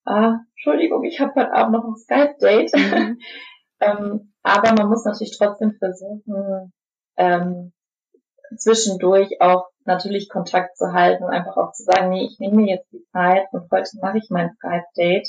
ah, 0.05 0.39
Entschuldigung, 0.55 1.03
ich 1.03 1.19
habe 1.19 1.33
heute 1.35 1.53
Abend 1.53 1.73
noch 1.73 1.85
ein 1.85 1.95
Skype-Date. 1.95 2.71
Mhm. 2.73 3.19
ähm, 3.81 4.33
aber 4.41 4.73
man 4.73 4.89
muss 4.89 5.05
natürlich 5.05 5.37
trotzdem 5.37 5.73
versuchen, 5.73 6.71
ähm, 7.17 7.73
zwischendurch 8.55 9.41
auch 9.41 9.67
natürlich 9.85 10.29
Kontakt 10.29 10.77
zu 10.77 10.93
halten 10.93 11.23
und 11.23 11.31
einfach 11.31 11.57
auch 11.57 11.71
zu 11.73 11.83
sagen, 11.83 12.09
nee, 12.09 12.25
ich 12.25 12.39
nehme 12.39 12.57
mir 12.57 12.75
jetzt 12.75 12.91
die 12.91 13.05
Zeit 13.11 13.47
und 13.51 13.69
heute 13.71 13.89
mache 14.01 14.17
ich 14.17 14.29
mein 14.29 14.53
Skype-Date, 14.55 15.27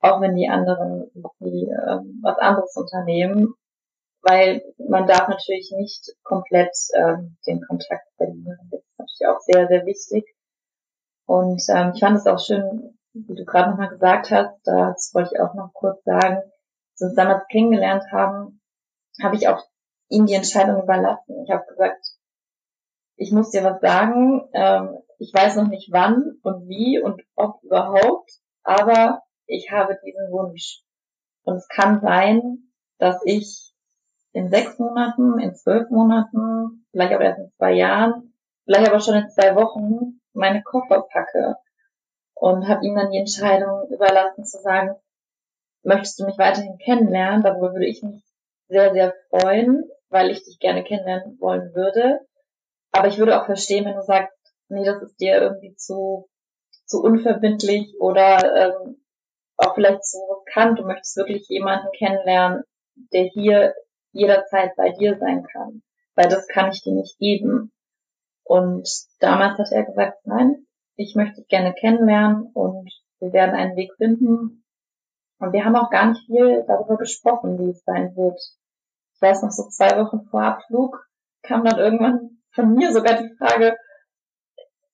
auch 0.00 0.20
wenn 0.20 0.34
die 0.34 0.48
anderen 0.48 1.10
irgendwie 1.14 1.70
äh, 1.70 1.98
was 2.22 2.38
anderes 2.38 2.76
unternehmen, 2.76 3.54
weil 4.22 4.62
man 4.78 5.06
darf 5.06 5.28
natürlich 5.28 5.72
nicht 5.76 6.14
komplett 6.22 6.74
ähm, 6.94 7.36
den 7.46 7.60
Kontakt 7.62 8.06
verlieren. 8.16 8.68
Das 8.70 8.80
ist 8.80 8.98
natürlich 8.98 9.26
auch 9.28 9.40
sehr, 9.40 9.68
sehr 9.68 9.86
wichtig. 9.86 10.24
Und 11.26 11.62
ähm, 11.68 11.92
ich 11.94 12.00
fand 12.00 12.16
es 12.16 12.26
auch 12.26 12.38
schön, 12.38 12.98
wie 13.12 13.34
du 13.34 13.44
gerade 13.44 13.70
nochmal 13.70 13.88
gesagt 13.88 14.30
hast, 14.30 14.54
das 14.64 15.12
wollte 15.14 15.30
ich 15.34 15.40
auch 15.40 15.54
noch 15.54 15.72
kurz 15.72 16.02
sagen, 16.04 16.36
als 16.36 17.00
wir 17.00 17.06
uns 17.08 17.16
damals 17.16 17.46
kennengelernt 17.48 18.04
haben, 18.12 18.60
habe 19.22 19.36
ich 19.36 19.48
auch 19.48 19.62
ihm 20.08 20.26
die 20.26 20.34
Entscheidung 20.34 20.82
überlassen. 20.82 21.44
Ich 21.44 21.50
habe 21.50 21.64
gesagt, 21.66 22.04
ich 23.16 23.32
muss 23.32 23.50
dir 23.50 23.64
was 23.64 23.80
sagen, 23.80 24.48
ähm, 24.52 24.98
ich 25.18 25.32
weiß 25.32 25.56
noch 25.56 25.68
nicht 25.68 25.90
wann 25.92 26.38
und 26.42 26.68
wie 26.68 27.00
und 27.00 27.22
ob 27.36 27.62
überhaupt, 27.62 28.30
aber 28.62 29.22
ich 29.46 29.70
habe 29.70 29.98
diesen 30.04 30.30
Wunsch. 30.30 30.82
Und 31.44 31.56
es 31.56 31.68
kann 31.68 32.00
sein, 32.00 32.70
dass 32.98 33.20
ich 33.24 33.72
in 34.32 34.50
sechs 34.50 34.78
Monaten, 34.78 35.38
in 35.38 35.54
zwölf 35.54 35.90
Monaten, 35.90 36.86
vielleicht 36.90 37.14
auch 37.14 37.20
erst 37.20 37.38
in 37.38 37.52
zwei 37.56 37.72
Jahren, 37.72 38.34
vielleicht 38.64 38.88
aber 38.88 39.00
schon 39.00 39.14
in 39.14 39.30
zwei 39.30 39.54
Wochen 39.54 40.20
meine 40.32 40.62
Koffer 40.62 41.02
packe 41.02 41.56
und 42.34 42.66
habe 42.66 42.84
ihm 42.84 42.96
dann 42.96 43.10
die 43.10 43.18
Entscheidung 43.18 43.88
überlassen 43.90 44.44
zu 44.44 44.58
sagen, 44.58 44.96
möchtest 45.82 46.18
du 46.18 46.24
mich 46.24 46.38
weiterhin 46.38 46.78
kennenlernen? 46.78 47.42
Darüber 47.42 47.72
würde 47.72 47.86
ich 47.86 48.02
mich 48.02 48.24
sehr, 48.68 48.92
sehr 48.92 49.14
freuen, 49.30 49.84
weil 50.08 50.30
ich 50.30 50.44
dich 50.44 50.58
gerne 50.58 50.82
kennenlernen 50.82 51.38
wollen 51.40 51.74
würde. 51.74 52.20
Aber 52.94 53.08
ich 53.08 53.18
würde 53.18 53.40
auch 53.40 53.46
verstehen, 53.46 53.84
wenn 53.86 53.96
du 53.96 54.02
sagst, 54.02 54.38
nee, 54.68 54.84
das 54.84 55.02
ist 55.02 55.20
dir 55.20 55.40
irgendwie 55.40 55.74
zu, 55.74 56.28
zu 56.86 57.02
unverbindlich 57.02 57.96
oder 57.98 58.38
ähm, 58.54 59.04
auch 59.56 59.74
vielleicht 59.74 60.04
zu 60.04 60.18
riskant. 60.18 60.78
Du 60.78 60.84
möchtest 60.84 61.16
wirklich 61.16 61.48
jemanden 61.48 61.88
kennenlernen, 61.98 62.62
der 63.12 63.24
hier 63.24 63.74
jederzeit 64.12 64.76
bei 64.76 64.90
dir 64.90 65.18
sein 65.18 65.42
kann. 65.42 65.82
Weil 66.14 66.28
das 66.28 66.46
kann 66.46 66.70
ich 66.70 66.82
dir 66.84 66.94
nicht 66.94 67.18
geben. 67.18 67.72
Und 68.44 68.88
damals 69.18 69.58
hat 69.58 69.72
er 69.72 69.86
gesagt, 69.86 70.24
nein, 70.24 70.64
ich 70.94 71.16
möchte 71.16 71.40
dich 71.40 71.48
gerne 71.48 71.74
kennenlernen 71.74 72.52
und 72.54 72.88
wir 73.18 73.32
werden 73.32 73.56
einen 73.56 73.74
Weg 73.74 73.92
finden. 73.96 74.64
Und 75.40 75.52
wir 75.52 75.64
haben 75.64 75.74
auch 75.74 75.90
gar 75.90 76.10
nicht 76.10 76.26
viel 76.26 76.64
darüber 76.68 76.96
gesprochen, 76.96 77.58
wie 77.58 77.70
es 77.70 77.82
sein 77.82 78.14
wird. 78.14 78.38
Ich 79.16 79.20
weiß 79.20 79.42
noch, 79.42 79.50
so 79.50 79.64
zwei 79.68 79.98
Wochen 79.98 80.28
vor 80.30 80.42
Abflug 80.44 81.04
kam 81.42 81.64
dann 81.64 81.80
irgendwann 81.80 82.33
von 82.54 82.74
mir 82.74 82.92
sogar 82.92 83.22
die 83.22 83.34
Frage, 83.36 83.76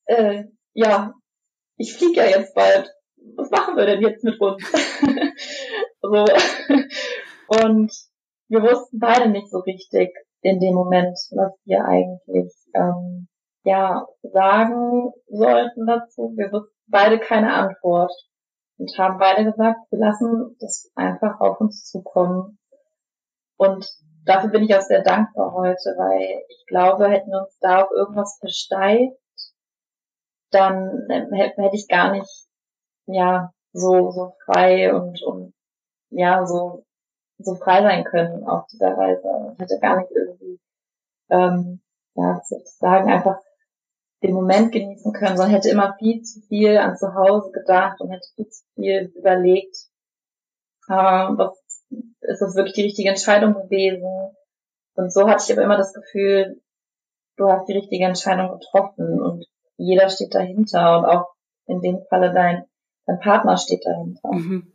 äh, 0.07 0.45
ja, 0.73 1.15
ich 1.77 1.95
fliege 1.95 2.21
ja 2.21 2.27
jetzt 2.27 2.55
bald. 2.55 2.91
Was 3.37 3.51
machen 3.51 3.77
wir 3.77 3.87
denn 3.87 4.01
jetzt 4.01 4.25
mit 4.25 4.41
uns? 4.41 4.63
so. 6.01 6.25
Und 7.65 7.93
wir 8.49 8.63
wussten 8.63 8.99
beide 8.99 9.29
nicht 9.29 9.51
so 9.51 9.59
richtig 9.59 10.15
in 10.43 10.59
dem 10.59 10.75
Moment, 10.75 11.19
was 11.33 11.53
wir 11.65 11.85
eigentlich 11.85 12.53
ähm, 12.75 13.29
ja 13.65 14.07
sagen 14.23 15.13
sollten 15.29 15.87
dazu. 15.87 16.33
Wir 16.37 16.51
wussten 16.51 16.75
beide 16.87 17.19
keine 17.19 17.53
Antwort 17.53 18.13
und 18.79 18.91
haben 18.99 19.19
beide 19.19 19.45
gesagt, 19.45 19.81
wir 19.91 19.99
lassen 19.99 20.57
das 20.59 20.91
einfach 20.95 21.41
auf 21.41 21.61
uns 21.61 21.85
zukommen. 21.85 22.59
Und 23.57 23.87
dafür 24.31 24.51
bin 24.51 24.63
ich 24.63 24.75
auch 24.75 24.83
sehr 24.83 25.03
dankbar 25.03 25.53
heute, 25.53 25.95
weil 25.97 26.45
ich 26.49 26.67
glaube, 26.67 27.09
hätten 27.09 27.31
wir 27.31 27.41
uns 27.43 27.59
da 27.61 27.83
auf 27.83 27.91
irgendwas 27.91 28.39
versteift, 28.39 29.17
dann 30.51 31.07
hätte 31.09 31.77
ich 31.77 31.89
gar 31.89 32.13
nicht, 32.13 32.49
ja, 33.07 33.53
so, 33.73 34.11
so 34.11 34.35
frei 34.45 34.95
und, 34.95 35.23
und, 35.23 35.55
ja, 36.11 36.47
so, 36.47 36.85
so 37.39 37.55
frei 37.57 37.83
sein 37.83 38.05
können 38.05 38.45
auf 38.45 38.67
dieser 38.67 38.97
Reise. 38.97 39.53
Ich 39.55 39.61
hätte 39.61 39.79
gar 39.81 39.99
nicht 39.99 40.11
irgendwie, 40.13 40.61
ähm, 41.31 41.81
ja, 42.15 42.41
sagen, 42.79 43.11
einfach 43.11 43.39
den 44.23 44.35
Moment 44.35 44.73
genießen 44.73 45.13
können, 45.13 45.37
sondern 45.37 45.55
hätte 45.55 45.71
immer 45.71 45.95
viel 45.99 46.23
zu 46.23 46.41
viel 46.43 46.77
an 46.79 46.97
zu 46.97 47.15
Hause 47.15 47.51
gedacht 47.53 48.01
und 48.01 48.11
hätte 48.11 48.29
viel 48.35 48.49
zu 48.49 48.65
viel 48.75 49.13
überlegt, 49.17 49.77
ähm, 50.89 51.39
was 51.39 51.60
ist 52.31 52.41
das 52.41 52.55
wirklich 52.55 52.75
die 52.75 52.83
richtige 52.83 53.09
Entscheidung 53.09 53.55
gewesen. 53.55 54.37
Und 54.95 55.13
so 55.13 55.29
hatte 55.29 55.45
ich 55.45 55.53
aber 55.53 55.65
immer 55.65 55.77
das 55.77 55.93
Gefühl, 55.93 56.61
du 57.37 57.49
hast 57.51 57.67
die 57.69 57.73
richtige 57.73 58.05
Entscheidung 58.05 58.59
getroffen 58.59 59.21
und 59.21 59.47
jeder 59.77 60.09
steht 60.11 60.35
dahinter 60.35 60.99
und 60.99 61.05
auch 61.07 61.27
in 61.67 61.81
dem 61.81 62.01
Falle 62.09 62.33
dein, 62.33 62.65
dein 63.07 63.19
Partner 63.21 63.57
steht 63.57 63.85
dahinter. 63.85 64.33
Mhm. 64.33 64.73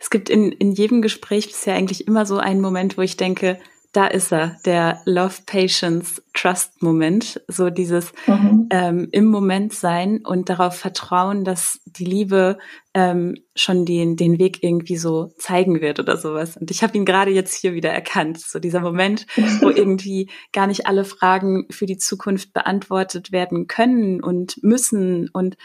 Es 0.00 0.10
gibt 0.10 0.28
in, 0.28 0.50
in 0.50 0.72
jedem 0.72 1.02
Gespräch 1.02 1.46
bisher 1.46 1.74
eigentlich 1.74 2.08
immer 2.08 2.26
so 2.26 2.38
einen 2.38 2.60
Moment, 2.60 2.98
wo 2.98 3.02
ich 3.02 3.16
denke, 3.16 3.58
da 3.92 4.06
ist 4.06 4.32
er, 4.32 4.56
der 4.64 5.02
Love, 5.04 5.42
Patience, 5.44 6.22
Trust 6.32 6.82
Moment. 6.82 7.42
So 7.46 7.68
dieses 7.68 8.12
mhm. 8.26 8.68
ähm, 8.70 9.08
im 9.12 9.26
Moment 9.26 9.74
sein 9.74 10.24
und 10.24 10.48
darauf 10.48 10.76
vertrauen, 10.76 11.44
dass 11.44 11.80
die 11.84 12.06
Liebe 12.06 12.58
ähm, 12.94 13.36
schon 13.54 13.84
den, 13.84 14.16
den 14.16 14.38
Weg 14.38 14.62
irgendwie 14.62 14.96
so 14.96 15.34
zeigen 15.36 15.82
wird 15.82 16.00
oder 16.00 16.16
sowas. 16.16 16.56
Und 16.56 16.70
ich 16.70 16.82
habe 16.82 16.96
ihn 16.96 17.04
gerade 17.04 17.30
jetzt 17.30 17.54
hier 17.54 17.74
wieder 17.74 17.90
erkannt. 17.90 18.40
So 18.40 18.58
dieser 18.58 18.80
Moment, 18.80 19.26
wo 19.60 19.68
irgendwie 19.70 20.30
gar 20.52 20.66
nicht 20.66 20.86
alle 20.86 21.04
Fragen 21.04 21.66
für 21.70 21.84
die 21.86 21.98
Zukunft 21.98 22.54
beantwortet 22.54 23.30
werden 23.30 23.66
können 23.66 24.22
und 24.22 24.62
müssen 24.62 25.28
und 25.34 25.56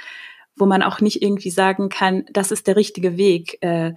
wo 0.57 0.65
man 0.65 0.81
auch 0.81 0.99
nicht 0.99 1.21
irgendwie 1.21 1.51
sagen 1.51 1.87
kann, 1.87 2.25
das 2.33 2.51
ist 2.51 2.67
der 2.67 2.75
richtige 2.75 3.15
Weg. 3.15 3.57
Äh, 3.61 3.93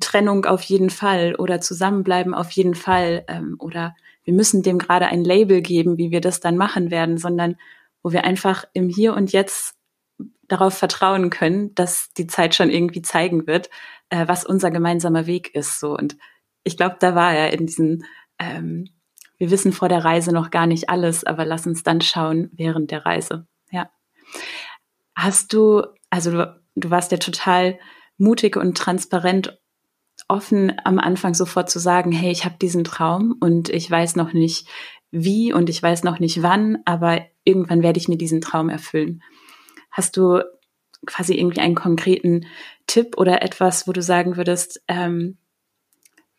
Trennung 0.00 0.44
auf 0.46 0.62
jeden 0.62 0.90
Fall 0.90 1.34
oder 1.36 1.60
Zusammenbleiben 1.60 2.34
auf 2.34 2.50
jeden 2.50 2.74
Fall 2.74 3.24
ähm, 3.28 3.56
oder 3.58 3.94
wir 4.24 4.34
müssen 4.34 4.62
dem 4.62 4.78
gerade 4.78 5.06
ein 5.06 5.24
Label 5.24 5.62
geben, 5.62 5.98
wie 5.98 6.10
wir 6.10 6.20
das 6.20 6.40
dann 6.40 6.56
machen 6.56 6.90
werden, 6.90 7.18
sondern 7.18 7.56
wo 8.02 8.12
wir 8.12 8.24
einfach 8.24 8.64
im 8.72 8.88
Hier 8.88 9.14
und 9.14 9.32
Jetzt 9.32 9.74
darauf 10.48 10.74
vertrauen 10.74 11.30
können, 11.30 11.74
dass 11.74 12.12
die 12.14 12.26
Zeit 12.26 12.54
schon 12.54 12.70
irgendwie 12.70 13.02
zeigen 13.02 13.46
wird, 13.46 13.68
äh, 14.10 14.26
was 14.28 14.44
unser 14.44 14.70
gemeinsamer 14.70 15.26
Weg 15.26 15.54
ist. 15.54 15.80
So 15.80 15.96
und 15.96 16.16
ich 16.64 16.76
glaube, 16.76 16.96
da 16.98 17.14
war 17.14 17.32
er 17.32 17.52
in 17.52 17.66
diesen. 17.66 18.04
Ähm, 18.38 18.90
wir 19.38 19.50
wissen 19.50 19.72
vor 19.72 19.88
der 19.88 20.04
Reise 20.04 20.32
noch 20.32 20.50
gar 20.50 20.66
nicht 20.66 20.88
alles, 20.88 21.24
aber 21.24 21.44
lass 21.44 21.66
uns 21.66 21.82
dann 21.82 22.00
schauen 22.00 22.50
während 22.52 22.90
der 22.90 23.04
Reise. 23.04 23.46
Ja. 23.70 23.90
Hast 25.14 25.52
du, 25.52 25.82
also 26.08 26.30
du, 26.30 26.60
du 26.74 26.90
warst 26.90 27.12
ja 27.12 27.18
total 27.18 27.78
mutig 28.16 28.56
und 28.56 28.78
transparent 28.78 29.60
offen 30.28 30.72
am 30.84 30.98
Anfang 30.98 31.34
sofort 31.34 31.70
zu 31.70 31.78
sagen, 31.78 32.12
hey, 32.12 32.30
ich 32.30 32.44
habe 32.44 32.56
diesen 32.60 32.84
Traum 32.84 33.36
und 33.40 33.68
ich 33.68 33.90
weiß 33.90 34.16
noch 34.16 34.32
nicht 34.32 34.68
wie 35.10 35.52
und 35.52 35.70
ich 35.70 35.82
weiß 35.82 36.02
noch 36.02 36.18
nicht 36.18 36.42
wann, 36.42 36.78
aber 36.84 37.20
irgendwann 37.44 37.82
werde 37.82 37.98
ich 37.98 38.08
mir 38.08 38.18
diesen 38.18 38.40
Traum 38.40 38.68
erfüllen. 38.68 39.22
Hast 39.90 40.16
du 40.16 40.42
quasi 41.06 41.34
irgendwie 41.34 41.60
einen 41.60 41.74
konkreten 41.74 42.46
Tipp 42.86 43.16
oder 43.16 43.42
etwas, 43.42 43.86
wo 43.86 43.92
du 43.92 44.02
sagen 44.02 44.36
würdest, 44.36 44.82
ähm, 44.88 45.38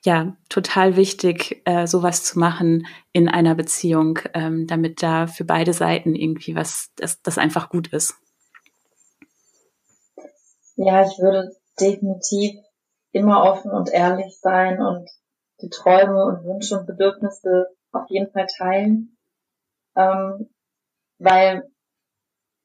ja, 0.03 0.37
total 0.49 0.95
wichtig, 0.95 1.61
äh, 1.65 1.87
sowas 1.87 2.23
zu 2.23 2.39
machen 2.39 2.87
in 3.13 3.27
einer 3.27 3.55
Beziehung, 3.55 4.19
ähm, 4.33 4.67
damit 4.67 5.01
da 5.01 5.27
für 5.27 5.43
beide 5.43 5.73
Seiten 5.73 6.15
irgendwie 6.15 6.55
was, 6.55 6.91
das, 6.95 7.21
das 7.21 7.37
einfach 7.37 7.69
gut 7.69 7.87
ist. 7.87 8.13
Ja, 10.75 11.01
ich 11.01 11.17
würde 11.17 11.55
definitiv 11.79 12.55
immer 13.11 13.43
offen 13.43 13.71
und 13.71 13.89
ehrlich 13.91 14.39
sein 14.39 14.81
und 14.81 15.09
die 15.61 15.69
Träume 15.69 16.25
und 16.25 16.43
Wünsche 16.43 16.77
und 16.77 16.85
Bedürfnisse 16.85 17.67
auf 17.91 18.09
jeden 18.09 18.31
Fall 18.31 18.47
teilen. 18.57 19.17
Ähm, 19.95 20.49
weil, 21.17 21.69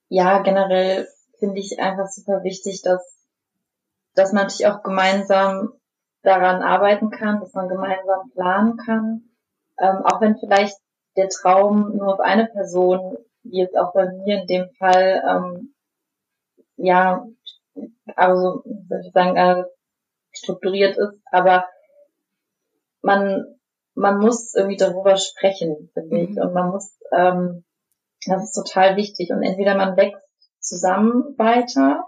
ja, 0.09 0.43
generell 0.43 1.09
finde 1.39 1.61
ich 1.61 1.81
einfach 1.81 2.09
super 2.09 2.43
wichtig, 2.45 2.83
dass, 2.83 3.03
dass 4.15 4.33
man 4.33 4.49
sich 4.49 4.67
auch 4.67 4.83
gemeinsam 4.83 5.73
daran 6.23 6.63
arbeiten 6.63 7.11
kann, 7.11 7.41
dass 7.41 7.55
man 7.55 7.69
gemeinsam 7.69 8.31
planen 8.31 8.77
kann. 8.77 9.25
Ähm, 9.79 10.05
auch 10.05 10.21
wenn 10.21 10.39
vielleicht 10.39 10.79
der 11.17 11.29
Traum 11.29 11.97
nur 11.97 12.15
auf 12.15 12.21
eine 12.21 12.47
Person, 12.47 13.17
wie 13.43 13.59
jetzt 13.59 13.77
auch 13.77 13.93
bei 13.93 14.07
mir 14.07 14.43
in 14.43 14.47
dem 14.47 14.71
Fall, 14.79 15.23
ähm, 15.29 15.75
ja, 16.77 17.27
also, 18.17 18.63
soll 18.89 19.01
ich 19.05 19.13
sagen, 19.13 19.37
äh, 19.37 19.65
strukturiert 20.33 20.97
ist, 20.97 21.21
aber 21.31 21.65
man, 23.03 23.45
man 23.95 24.19
muss 24.19 24.55
irgendwie 24.55 24.77
darüber 24.77 25.17
sprechen, 25.17 25.91
finde 25.93 26.21
ich. 26.21 26.31
Mhm. 26.31 26.43
Und 26.43 26.55
man 26.55 26.71
muss, 26.71 26.99
ähm, 27.13 27.65
das 28.27 28.45
ist 28.45 28.55
total 28.55 28.97
wichtig. 28.97 29.31
Und 29.31 29.43
entweder 29.43 29.77
man 29.77 29.97
wächst 29.97 30.23
zusammen 30.61 31.35
weiter, 31.39 32.05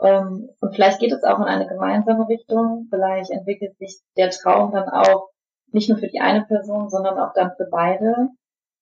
ähm, 0.00 0.50
und 0.60 0.74
vielleicht 0.74 1.00
geht 1.00 1.12
es 1.12 1.24
auch 1.24 1.38
in 1.38 1.44
eine 1.44 1.66
gemeinsame 1.66 2.28
Richtung, 2.28 2.86
vielleicht 2.88 3.30
entwickelt 3.30 3.76
sich 3.78 4.00
der 4.16 4.30
Traum 4.30 4.70
dann 4.72 4.88
auch 4.88 5.30
nicht 5.72 5.88
nur 5.88 5.98
für 5.98 6.08
die 6.08 6.20
eine 6.20 6.44
Person, 6.44 6.88
sondern 6.88 7.18
auch 7.18 7.32
dann 7.34 7.52
für 7.56 7.68
beide. 7.70 8.28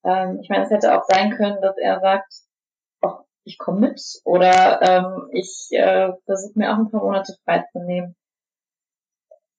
Ähm, 0.04 0.38
ich 0.42 0.48
meine, 0.50 0.64
es 0.64 0.70
hätte 0.70 0.96
auch 0.96 1.04
sein 1.08 1.30
können, 1.30 1.60
dass 1.62 1.76
er 1.78 2.00
sagt, 2.00 2.32
ach, 3.00 3.20
ich 3.44 3.58
komme 3.58 3.80
mit 3.80 4.00
oder 4.24 4.82
ähm, 4.82 5.28
ich 5.32 5.68
äh, 5.72 6.12
versuche 6.26 6.58
mir 6.58 6.72
auch 6.72 6.78
ein 6.78 6.90
paar 6.90 7.02
Monate 7.02 7.34
freizunehmen. 7.44 8.14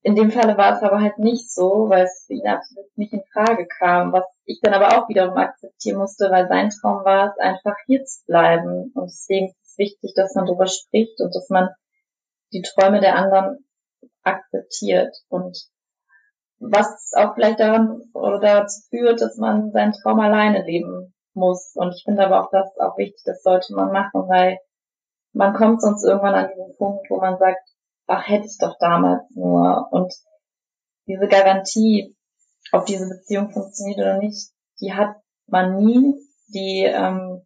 In 0.07 0.15
dem 0.15 0.31
Falle 0.31 0.57
war 0.57 0.73
es 0.73 0.83
aber 0.83 1.01
halt 1.01 1.19
nicht 1.19 1.51
so, 1.51 1.89
weil 1.89 2.05
es 2.05 2.23
für 2.25 2.33
ihn 2.35 2.47
absolut 2.47 2.97
nicht 2.97 3.11
in 3.11 3.25
Frage 3.33 3.67
kam, 3.67 4.13
was 4.13 4.23
ich 4.45 4.61
dann 4.61 4.73
aber 4.73 4.97
auch 4.97 5.09
wiederum 5.09 5.35
akzeptieren 5.35 5.97
musste, 5.97 6.31
weil 6.31 6.47
sein 6.47 6.69
Traum 6.69 7.03
war 7.03 7.31
es, 7.31 7.37
einfach 7.39 7.75
hier 7.87 8.05
zu 8.05 8.25
bleiben. 8.25 8.93
Und 8.95 9.07
deswegen 9.07 9.47
ist 9.47 9.57
es 9.63 9.77
wichtig, 9.77 10.13
dass 10.15 10.33
man 10.33 10.45
darüber 10.45 10.65
spricht 10.67 11.19
und 11.19 11.35
dass 11.35 11.49
man 11.49 11.67
die 12.53 12.61
Träume 12.61 13.01
der 13.01 13.17
anderen 13.17 13.65
akzeptiert. 14.23 15.13
Und 15.27 15.57
was 16.59 17.11
auch 17.17 17.33
vielleicht 17.33 17.59
daran 17.59 18.01
oder 18.13 18.39
dazu 18.39 18.79
führt, 18.89 19.19
dass 19.19 19.35
man 19.35 19.73
seinen 19.73 19.91
Traum 19.91 20.21
alleine 20.21 20.63
leben 20.63 21.13
muss. 21.33 21.73
Und 21.75 21.93
ich 21.93 22.03
finde 22.05 22.25
aber 22.25 22.45
auch 22.45 22.49
das 22.49 22.69
auch 22.79 22.97
wichtig, 22.97 23.23
das 23.25 23.43
sollte 23.43 23.75
man 23.75 23.91
machen, 23.91 24.29
weil 24.29 24.57
man 25.33 25.53
kommt 25.53 25.81
sonst 25.81 26.05
irgendwann 26.05 26.33
an 26.33 26.47
diesen 26.47 26.77
Punkt, 26.77 27.09
wo 27.09 27.19
man 27.19 27.37
sagt, 27.37 27.59
ach, 28.07 28.27
hätte 28.27 28.47
ich 28.47 28.57
doch 28.57 28.77
damals 28.79 29.29
nur. 29.31 29.87
Und 29.91 30.13
diese 31.07 31.27
Garantie, 31.27 32.15
ob 32.71 32.85
diese 32.85 33.07
Beziehung 33.07 33.51
funktioniert 33.51 33.99
oder 33.99 34.17
nicht, 34.17 34.51
die 34.81 34.93
hat 34.93 35.15
man 35.47 35.77
nie. 35.77 36.15
Die, 36.47 36.83
ähm, 36.85 37.41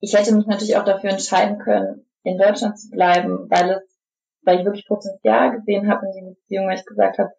ich 0.00 0.14
hätte 0.14 0.34
mich 0.34 0.46
natürlich 0.46 0.76
auch 0.76 0.84
dafür 0.84 1.10
entscheiden 1.10 1.58
können, 1.58 2.06
in 2.22 2.38
Deutschland 2.38 2.78
zu 2.78 2.90
bleiben, 2.90 3.48
weil 3.48 3.70
es, 3.70 3.98
weil 4.42 4.58
ich 4.58 4.64
wirklich 4.64 4.86
Potenzial 4.86 5.52
gesehen 5.56 5.88
habe 5.88 6.06
in 6.06 6.12
die 6.12 6.34
Beziehung, 6.34 6.66
weil 6.66 6.78
ich 6.78 6.84
gesagt 6.84 7.18
habe, 7.18 7.30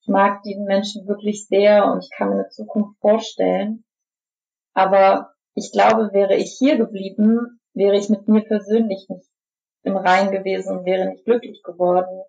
ich 0.00 0.08
mag 0.08 0.42
diesen 0.42 0.64
Menschen 0.64 1.06
wirklich 1.06 1.46
sehr 1.48 1.86
und 1.86 2.04
ich 2.04 2.10
kann 2.16 2.28
mir 2.28 2.34
eine 2.34 2.48
Zukunft 2.48 2.98
vorstellen. 3.00 3.84
Aber 4.72 5.32
ich 5.54 5.72
glaube, 5.72 6.12
wäre 6.12 6.36
ich 6.36 6.56
hier 6.58 6.76
geblieben, 6.76 7.60
wäre 7.72 7.96
ich 7.96 8.10
mit 8.10 8.28
mir 8.28 8.42
persönlich 8.42 9.06
nicht 9.08 9.26
im 9.86 9.96
Rein 9.96 10.32
gewesen 10.32 10.78
und 10.78 10.84
wäre 10.84 11.08
nicht 11.08 11.24
glücklich 11.24 11.62
geworden, 11.62 12.22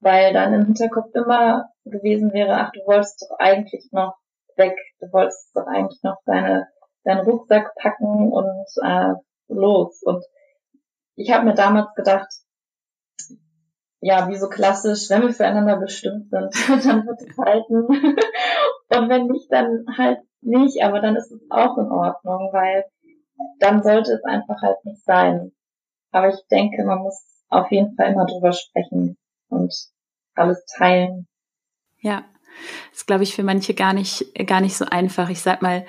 weil 0.00 0.32
dann 0.32 0.54
im 0.54 0.64
Hinterkopf 0.64 1.14
immer 1.14 1.68
gewesen 1.84 2.32
wäre, 2.32 2.54
ach, 2.54 2.72
du 2.72 2.80
wolltest 2.86 3.22
doch 3.22 3.38
eigentlich 3.38 3.88
noch 3.92 4.14
weg, 4.56 4.76
du 4.98 5.12
wolltest 5.12 5.54
doch 5.54 5.66
eigentlich 5.66 6.02
noch 6.02 6.16
deine, 6.24 6.68
deinen 7.04 7.20
Rucksack 7.20 7.74
packen 7.76 8.32
und 8.32 8.66
äh, 8.82 9.12
los. 9.48 10.02
Und 10.02 10.24
ich 11.14 11.30
habe 11.30 11.44
mir 11.44 11.54
damals 11.54 11.94
gedacht, 11.94 12.28
ja, 14.00 14.28
wie 14.28 14.36
so 14.36 14.48
klassisch, 14.48 15.10
wenn 15.10 15.22
wir 15.22 15.32
füreinander 15.32 15.76
bestimmt 15.76 16.30
sind, 16.30 16.50
dann 16.86 17.06
wird 17.06 17.20
es 17.20 17.36
halten. 17.36 17.86
und 18.96 19.08
wenn 19.08 19.26
nicht, 19.26 19.52
dann 19.52 19.84
halt 19.96 20.20
nicht, 20.40 20.82
aber 20.82 21.00
dann 21.00 21.14
ist 21.14 21.30
es 21.30 21.40
auch 21.50 21.76
in 21.76 21.92
Ordnung, 21.92 22.50
weil 22.52 22.84
dann 23.60 23.82
sollte 23.82 24.12
es 24.12 24.24
einfach 24.24 24.62
halt 24.62 24.82
nicht 24.84 25.04
sein. 25.04 25.52
Aber 26.12 26.28
ich 26.28 26.40
denke, 26.50 26.84
man 26.84 26.98
muss 26.98 27.20
auf 27.48 27.70
jeden 27.70 27.94
Fall 27.96 28.12
immer 28.12 28.26
drüber 28.26 28.52
sprechen 28.52 29.16
und 29.48 29.74
alles 30.34 30.64
teilen. 30.66 31.26
Ja, 32.00 32.24
das 32.90 33.00
ist, 33.00 33.06
glaube 33.06 33.22
ich, 33.22 33.34
für 33.34 33.42
manche 33.42 33.74
gar 33.74 33.92
nicht, 33.92 34.34
gar 34.46 34.60
nicht 34.60 34.76
so 34.76 34.84
einfach. 34.84 35.28
Ich 35.30 35.40
sag 35.40 35.62
mal, 35.62 35.86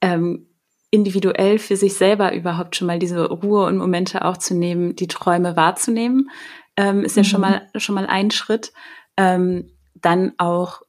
ähm, 0.00 0.48
individuell 0.90 1.58
für 1.58 1.76
sich 1.76 1.94
selber 1.94 2.34
überhaupt 2.34 2.76
schon 2.76 2.86
mal 2.86 3.00
diese 3.00 3.28
Ruhe 3.28 3.66
und 3.66 3.78
Momente 3.78 4.24
auch 4.24 4.36
zu 4.36 4.54
nehmen, 4.54 4.94
die 4.94 5.08
Träume 5.08 5.56
wahrzunehmen, 5.56 6.30
ähm, 6.76 7.02
ist 7.02 7.16
mhm. 7.16 7.22
ja 7.22 7.28
schon 7.28 7.40
mhm. 7.40 7.46
mal, 7.46 7.68
schon 7.76 7.94
mal 7.96 8.06
ein 8.06 8.30
Schritt. 8.30 8.72
Ähm, 9.16 9.70
dann 9.94 10.32
auch 10.38 10.82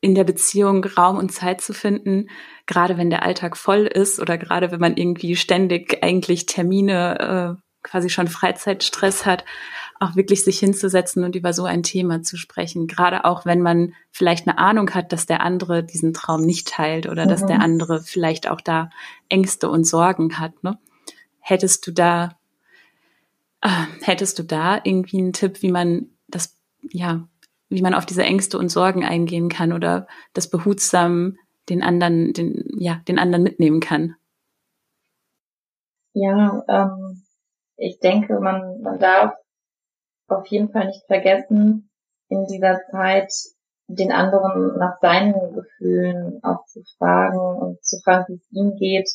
in 0.00 0.14
der 0.14 0.24
Beziehung 0.24 0.84
Raum 0.84 1.16
und 1.16 1.32
Zeit 1.32 1.62
zu 1.62 1.72
finden, 1.72 2.28
gerade 2.66 2.98
wenn 2.98 3.10
der 3.10 3.22
Alltag 3.22 3.56
voll 3.56 3.86
ist 3.86 4.20
oder 4.20 4.36
gerade 4.36 4.70
wenn 4.70 4.80
man 4.80 4.96
irgendwie 4.96 5.34
ständig 5.34 6.04
eigentlich 6.04 6.46
Termine 6.46 7.58
äh, 7.58 7.63
quasi 7.84 8.10
schon 8.10 8.26
Freizeitstress 8.26 9.24
hat, 9.24 9.44
auch 10.00 10.16
wirklich 10.16 10.42
sich 10.42 10.58
hinzusetzen 10.58 11.22
und 11.22 11.36
über 11.36 11.52
so 11.52 11.64
ein 11.64 11.84
Thema 11.84 12.22
zu 12.22 12.36
sprechen. 12.36 12.88
Gerade 12.88 13.24
auch, 13.24 13.46
wenn 13.46 13.62
man 13.62 13.94
vielleicht 14.10 14.48
eine 14.48 14.58
Ahnung 14.58 14.90
hat, 14.90 15.12
dass 15.12 15.26
der 15.26 15.40
andere 15.40 15.84
diesen 15.84 16.12
Traum 16.12 16.42
nicht 16.42 16.66
teilt 16.68 17.06
oder 17.06 17.26
mhm. 17.26 17.28
dass 17.28 17.46
der 17.46 17.56
mhm. 17.56 17.62
andere 17.62 18.02
vielleicht 18.02 18.50
auch 18.50 18.60
da 18.60 18.90
Ängste 19.28 19.68
und 19.70 19.84
Sorgen 19.84 20.38
hat. 20.38 20.64
Ne? 20.64 20.78
Hättest 21.38 21.86
du 21.86 21.92
da, 21.92 22.36
äh, 23.60 23.68
hättest 24.02 24.38
du 24.38 24.42
da 24.42 24.80
irgendwie 24.82 25.18
einen 25.18 25.32
Tipp, 25.32 25.62
wie 25.62 25.70
man 25.70 26.08
das, 26.26 26.56
ja, 26.90 27.28
wie 27.68 27.82
man 27.82 27.94
auf 27.94 28.06
diese 28.06 28.24
Ängste 28.24 28.58
und 28.58 28.70
Sorgen 28.70 29.04
eingehen 29.04 29.48
kann 29.48 29.72
oder 29.72 30.06
das 30.32 30.50
behutsam 30.50 31.38
den 31.68 31.82
anderen, 31.82 32.32
den, 32.32 32.64
ja, 32.76 33.00
den 33.08 33.18
anderen 33.18 33.44
mitnehmen 33.44 33.80
kann? 33.80 34.16
Ja, 36.12 36.62
ähm, 36.68 37.23
ich 37.76 37.98
denke, 37.98 38.38
man, 38.40 38.80
man 38.80 38.98
darf 38.98 39.34
auf 40.28 40.46
jeden 40.46 40.70
Fall 40.70 40.86
nicht 40.86 41.04
vergessen, 41.06 41.90
in 42.28 42.46
dieser 42.46 42.80
Zeit 42.90 43.32
den 43.86 44.12
anderen 44.12 44.78
nach 44.78 44.98
seinen 45.00 45.54
Gefühlen 45.54 46.42
auch 46.42 46.64
zu 46.66 46.82
fragen 46.98 47.38
und 47.38 47.84
zu 47.84 48.00
fragen, 48.02 48.24
wie 48.28 48.36
es 48.36 48.52
ihm 48.52 48.76
geht, 48.76 49.10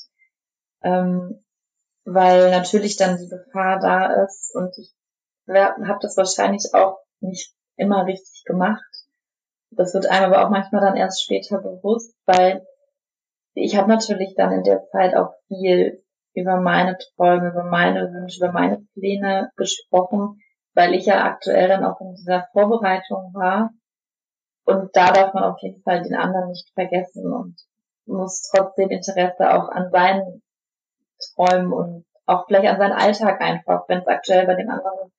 ähm, 0.83 1.43
weil 2.05 2.51
natürlich 2.51 2.95
dann 2.97 3.17
die 3.17 3.27
Gefahr 3.27 3.79
da 3.79 4.23
ist 4.23 4.55
und 4.55 4.77
ich 4.77 4.93
habe 5.47 5.99
das 6.01 6.15
wahrscheinlich 6.17 6.69
auch 6.73 6.99
nicht 7.19 7.55
immer 7.75 8.05
richtig 8.05 8.43
gemacht. 8.45 8.83
Das 9.71 9.93
wird 9.93 10.07
einem 10.07 10.31
aber 10.31 10.45
auch 10.45 10.49
manchmal 10.49 10.81
dann 10.81 10.95
erst 10.95 11.23
später 11.23 11.59
bewusst, 11.59 12.15
weil 12.25 12.65
ich 13.53 13.77
habe 13.77 13.87
natürlich 13.87 14.35
dann 14.35 14.51
in 14.51 14.63
der 14.63 14.85
Zeit 14.91 15.15
auch 15.15 15.33
viel 15.47 16.03
über 16.39 16.57
meine 16.57 16.97
Träume, 17.15 17.49
über 17.49 17.63
meine 17.63 18.11
Wünsche, 18.11 18.43
über 18.43 18.51
meine 18.51 18.85
Pläne 18.93 19.51
gesprochen, 19.55 20.41
weil 20.73 20.93
ich 20.93 21.05
ja 21.05 21.23
aktuell 21.23 21.67
dann 21.67 21.85
auch 21.85 21.99
in 22.01 22.15
dieser 22.15 22.47
Vorbereitung 22.53 23.33
war. 23.33 23.71
Und 24.65 24.95
da 24.95 25.11
darf 25.11 25.33
man 25.33 25.43
auf 25.43 25.57
jeden 25.61 25.81
Fall 25.81 26.03
den 26.03 26.15
anderen 26.15 26.49
nicht 26.49 26.69
vergessen 26.73 27.31
und 27.31 27.55
muss 28.05 28.49
trotzdem 28.51 28.89
Interesse 28.89 29.53
auch 29.53 29.69
an 29.69 29.89
seinen 29.91 30.41
Träumen 31.35 31.73
und 31.73 32.05
auch 32.25 32.45
vielleicht 32.45 32.67
an 32.67 32.77
seinen 32.77 32.93
Alltag 32.93 33.41
einfach, 33.41 33.87
wenn 33.87 33.99
es 33.99 34.07
aktuell 34.07 34.45
bei 34.45 34.55
dem 34.55 34.69
anderen 34.69 35.11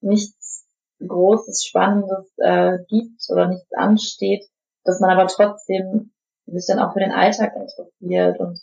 nichts 0.00 0.66
Großes, 1.00 1.64
Spannendes 1.64 2.32
äh, 2.38 2.78
gibt 2.88 3.22
oder 3.30 3.48
nichts 3.48 3.72
ansteht, 3.72 4.44
dass 4.84 5.00
man 5.00 5.10
aber 5.10 5.28
trotzdem 5.28 6.12
sich 6.46 6.66
dann 6.66 6.80
auch 6.80 6.92
für 6.92 7.00
den 7.00 7.12
Alltag 7.12 7.54
interessiert 7.54 8.40
und 8.40 8.60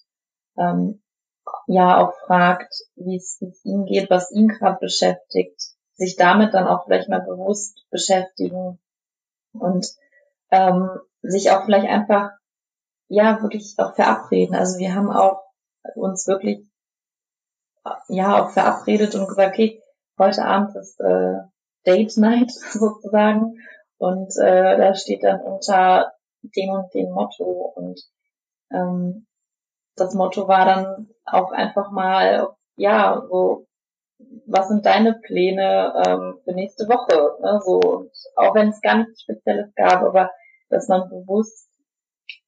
ähm, 0.58 1.02
ja 1.68 2.00
auch 2.00 2.14
fragt, 2.26 2.74
wie 2.96 3.16
es 3.16 3.42
ihm 3.64 3.86
geht, 3.86 4.10
was 4.10 4.32
ihn 4.32 4.48
gerade 4.48 4.78
beschäftigt, 4.80 5.60
sich 5.94 6.16
damit 6.16 6.54
dann 6.54 6.68
auch 6.68 6.86
vielleicht 6.86 7.10
mal 7.10 7.22
bewusst 7.22 7.86
beschäftigen 7.90 8.80
und 9.54 9.88
ähm, 10.52 10.90
sich 11.22 11.52
auch 11.52 11.66
vielleicht 11.66 11.88
einfach 11.88 12.32
ja 13.08 13.42
wirklich 13.42 13.76
auch 13.78 13.96
verabreden. 13.96 14.56
Also 14.56 14.78
wir 14.80 14.94
haben 14.94 15.12
auch 15.12 15.42
uns 15.96 16.28
wirklich 16.28 16.68
ja 18.08 18.44
auch 18.44 18.52
verabredet 18.52 19.16
und 19.16 19.28
gesagt, 19.28 19.54
okay, 19.54 19.82
heute 20.18 20.46
Abend 20.46 20.76
ist 20.76 21.00
äh, 21.00 21.40
Date 21.86 22.18
Night 22.18 22.52
sozusagen 22.72 23.56
und 23.98 24.36
äh, 24.38 24.78
da 24.78 24.94
steht 24.96 25.24
dann 25.24 25.42
unter 25.42 26.14
dem 26.44 26.70
und 26.70 26.94
dem 26.94 27.12
Motto 27.12 27.74
und 27.76 28.00
ähm, 28.72 29.28
das 29.96 30.14
Motto 30.14 30.48
war 30.48 30.66
dann 30.66 31.10
auch 31.26 31.52
einfach 31.52 31.92
mal, 31.92 32.50
ja, 32.76 33.26
so, 33.30 33.68
was 34.48 34.68
sind 34.68 34.86
deine 34.86 35.14
Pläne 35.14 35.94
ähm, 36.06 36.40
für 36.44 36.54
nächste 36.54 36.88
Woche? 36.88 37.38
Ne? 37.42 37.60
So, 37.64 37.80
und 37.80 38.12
auch 38.36 38.56
wenn 38.56 38.70
es 38.70 38.82
gar 38.82 38.98
nichts 38.98 39.22
Spezielles 39.22 39.74
gab, 39.76 40.04
aber 40.04 40.32
dass 40.70 40.88
man 40.88 41.10
bewusst 41.10 41.70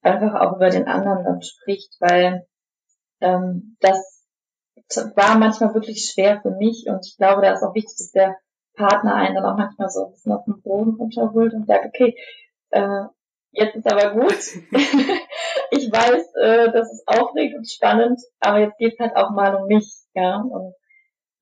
einfach 0.02 0.34
auch 0.34 0.56
über 0.56 0.70
den 0.70 0.86
anderen 0.86 1.24
dann 1.24 1.42
spricht, 1.42 1.94
weil 2.00 2.46
ähm, 3.20 3.76
das 3.80 4.24
war 5.16 5.38
manchmal 5.38 5.74
wirklich 5.74 6.10
schwer 6.10 6.40
für 6.40 6.50
mich 6.50 6.86
und 6.88 7.04
ich 7.06 7.16
glaube, 7.16 7.42
da 7.42 7.52
ist 7.52 7.62
auch 7.62 7.74
wichtig, 7.74 7.96
dass 7.98 8.10
der 8.12 8.36
Partner 8.74 9.14
einen 9.14 9.34
dann 9.34 9.44
auch 9.44 9.56
manchmal 9.56 9.90
so 9.90 10.06
ein 10.06 10.12
bisschen 10.12 10.32
auf 10.32 10.44
den 10.44 10.62
Boden 10.62 10.94
runterholt 10.94 11.52
und 11.52 11.66
sagt, 11.66 11.86
okay, 11.86 12.16
äh, 12.70 13.04
jetzt 13.50 13.76
ist 13.76 13.90
aber 13.90 14.12
gut. 14.12 14.38
ich 15.70 15.90
weiß, 15.90 16.34
äh, 16.40 16.72
das 16.72 16.92
ist 16.92 17.02
aufregend 17.06 17.58
und 17.58 17.70
spannend, 17.70 18.20
aber 18.40 18.60
jetzt 18.60 18.78
geht's 18.78 18.98
halt 18.98 19.16
auch 19.16 19.30
mal 19.30 19.54
um 19.54 19.66
mich, 19.66 19.88
ja, 20.14 20.36
und 20.36 20.74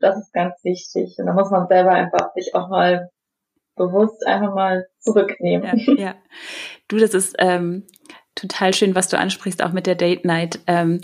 das 0.01 0.19
ist 0.19 0.33
ganz 0.33 0.55
wichtig. 0.63 1.17
Und 1.19 1.27
da 1.27 1.33
muss 1.33 1.51
man 1.51 1.69
selber 1.69 1.91
einfach 1.91 2.33
sich 2.35 2.55
auch 2.55 2.69
mal 2.69 3.11
bewusst 3.77 4.27
einfach 4.27 4.55
mal 4.55 4.87
zurücknehmen. 4.99 5.79
Ja, 5.87 5.95
ja. 5.95 6.15
Du, 6.89 6.99
das 6.99 7.15
ist 7.15 7.37
ähm, 7.39 7.87
total 8.35 8.75
schön, 8.75 8.95
was 8.95 9.09
du 9.09 9.19
ansprichst, 9.19 9.63
auch 9.63 9.73
mit 9.73 9.87
der 9.87 9.95
Date 9.95 10.25
Night. 10.25 10.61
Ähm, 10.67 11.01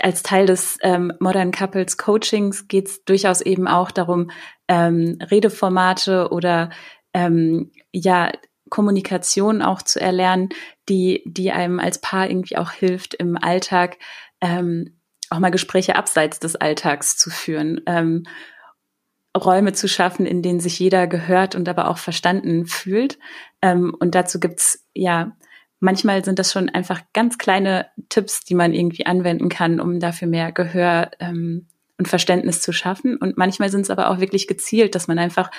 als 0.00 0.22
Teil 0.22 0.46
des 0.46 0.78
ähm, 0.82 1.12
Modern 1.18 1.50
Couples 1.50 1.96
Coachings 1.96 2.68
geht 2.68 2.88
es 2.88 3.04
durchaus 3.04 3.40
eben 3.40 3.66
auch 3.66 3.90
darum, 3.90 4.30
ähm, 4.68 5.18
Redeformate 5.30 6.28
oder 6.30 6.70
ähm, 7.14 7.72
ja 7.90 8.30
Kommunikation 8.72 9.60
auch 9.60 9.82
zu 9.82 10.00
erlernen, 10.00 10.48
die 10.88 11.22
die 11.26 11.52
einem 11.52 11.78
als 11.78 12.00
Paar 12.00 12.30
irgendwie 12.30 12.56
auch 12.56 12.70
hilft 12.70 13.12
im 13.12 13.36
Alltag 13.36 13.98
ähm, 14.40 14.96
auch 15.28 15.38
mal 15.38 15.50
Gespräche 15.50 15.94
abseits 15.94 16.40
des 16.40 16.56
Alltags 16.56 17.18
zu 17.18 17.28
führen. 17.28 17.82
Ähm, 17.86 18.24
Räume 19.36 19.74
zu 19.74 19.88
schaffen, 19.88 20.24
in 20.24 20.40
denen 20.42 20.60
sich 20.60 20.78
jeder 20.78 21.06
gehört 21.06 21.54
und 21.54 21.68
aber 21.68 21.88
auch 21.88 21.98
verstanden 21.98 22.64
fühlt. 22.64 23.18
Ähm, 23.60 23.94
und 24.00 24.14
dazu 24.14 24.40
gibt's 24.40 24.86
ja 24.94 25.36
manchmal 25.80 26.24
sind 26.24 26.38
das 26.38 26.52
schon 26.52 26.70
einfach 26.70 27.02
ganz 27.12 27.36
kleine 27.36 27.88
Tipps, 28.08 28.44
die 28.44 28.54
man 28.54 28.72
irgendwie 28.72 29.04
anwenden 29.04 29.50
kann, 29.50 29.80
um 29.80 30.00
dafür 30.00 30.28
mehr 30.28 30.52
Gehör 30.52 31.10
ähm, 31.18 31.66
und 31.98 32.08
Verständnis 32.08 32.62
zu 32.62 32.72
schaffen. 32.72 33.16
Und 33.16 33.36
manchmal 33.36 33.68
sind 33.68 33.82
es 33.82 33.90
aber 33.90 34.08
auch 34.08 34.20
wirklich 34.20 34.46
gezielt, 34.46 34.94
dass 34.94 35.08
man 35.08 35.18
einfach 35.18 35.50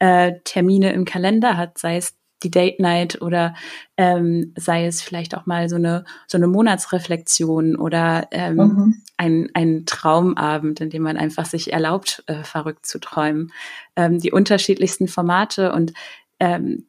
äh, 0.00 0.32
Termine 0.44 0.92
im 0.92 1.04
Kalender 1.04 1.56
hat, 1.56 1.78
sei 1.78 1.96
es 1.96 2.17
die 2.42 2.50
Date 2.50 2.80
Night 2.80 3.20
oder 3.20 3.54
ähm, 3.96 4.52
sei 4.56 4.86
es 4.86 5.02
vielleicht 5.02 5.36
auch 5.36 5.46
mal 5.46 5.68
so 5.68 5.76
eine 5.76 6.04
so 6.26 6.38
eine 6.38 6.46
Monatsreflexion 6.46 7.76
oder 7.76 8.28
ähm, 8.30 8.56
mhm. 8.56 9.02
ein, 9.16 9.48
ein 9.54 9.86
Traumabend, 9.86 10.80
in 10.80 10.90
dem 10.90 11.02
man 11.02 11.16
einfach 11.16 11.46
sich 11.46 11.72
erlaubt, 11.72 12.22
äh, 12.26 12.44
verrückt 12.44 12.86
zu 12.86 13.00
träumen. 13.00 13.52
Ähm, 13.96 14.20
die 14.20 14.32
unterschiedlichsten 14.32 15.08
Formate 15.08 15.72
und 15.72 15.92
ähm, 16.40 16.86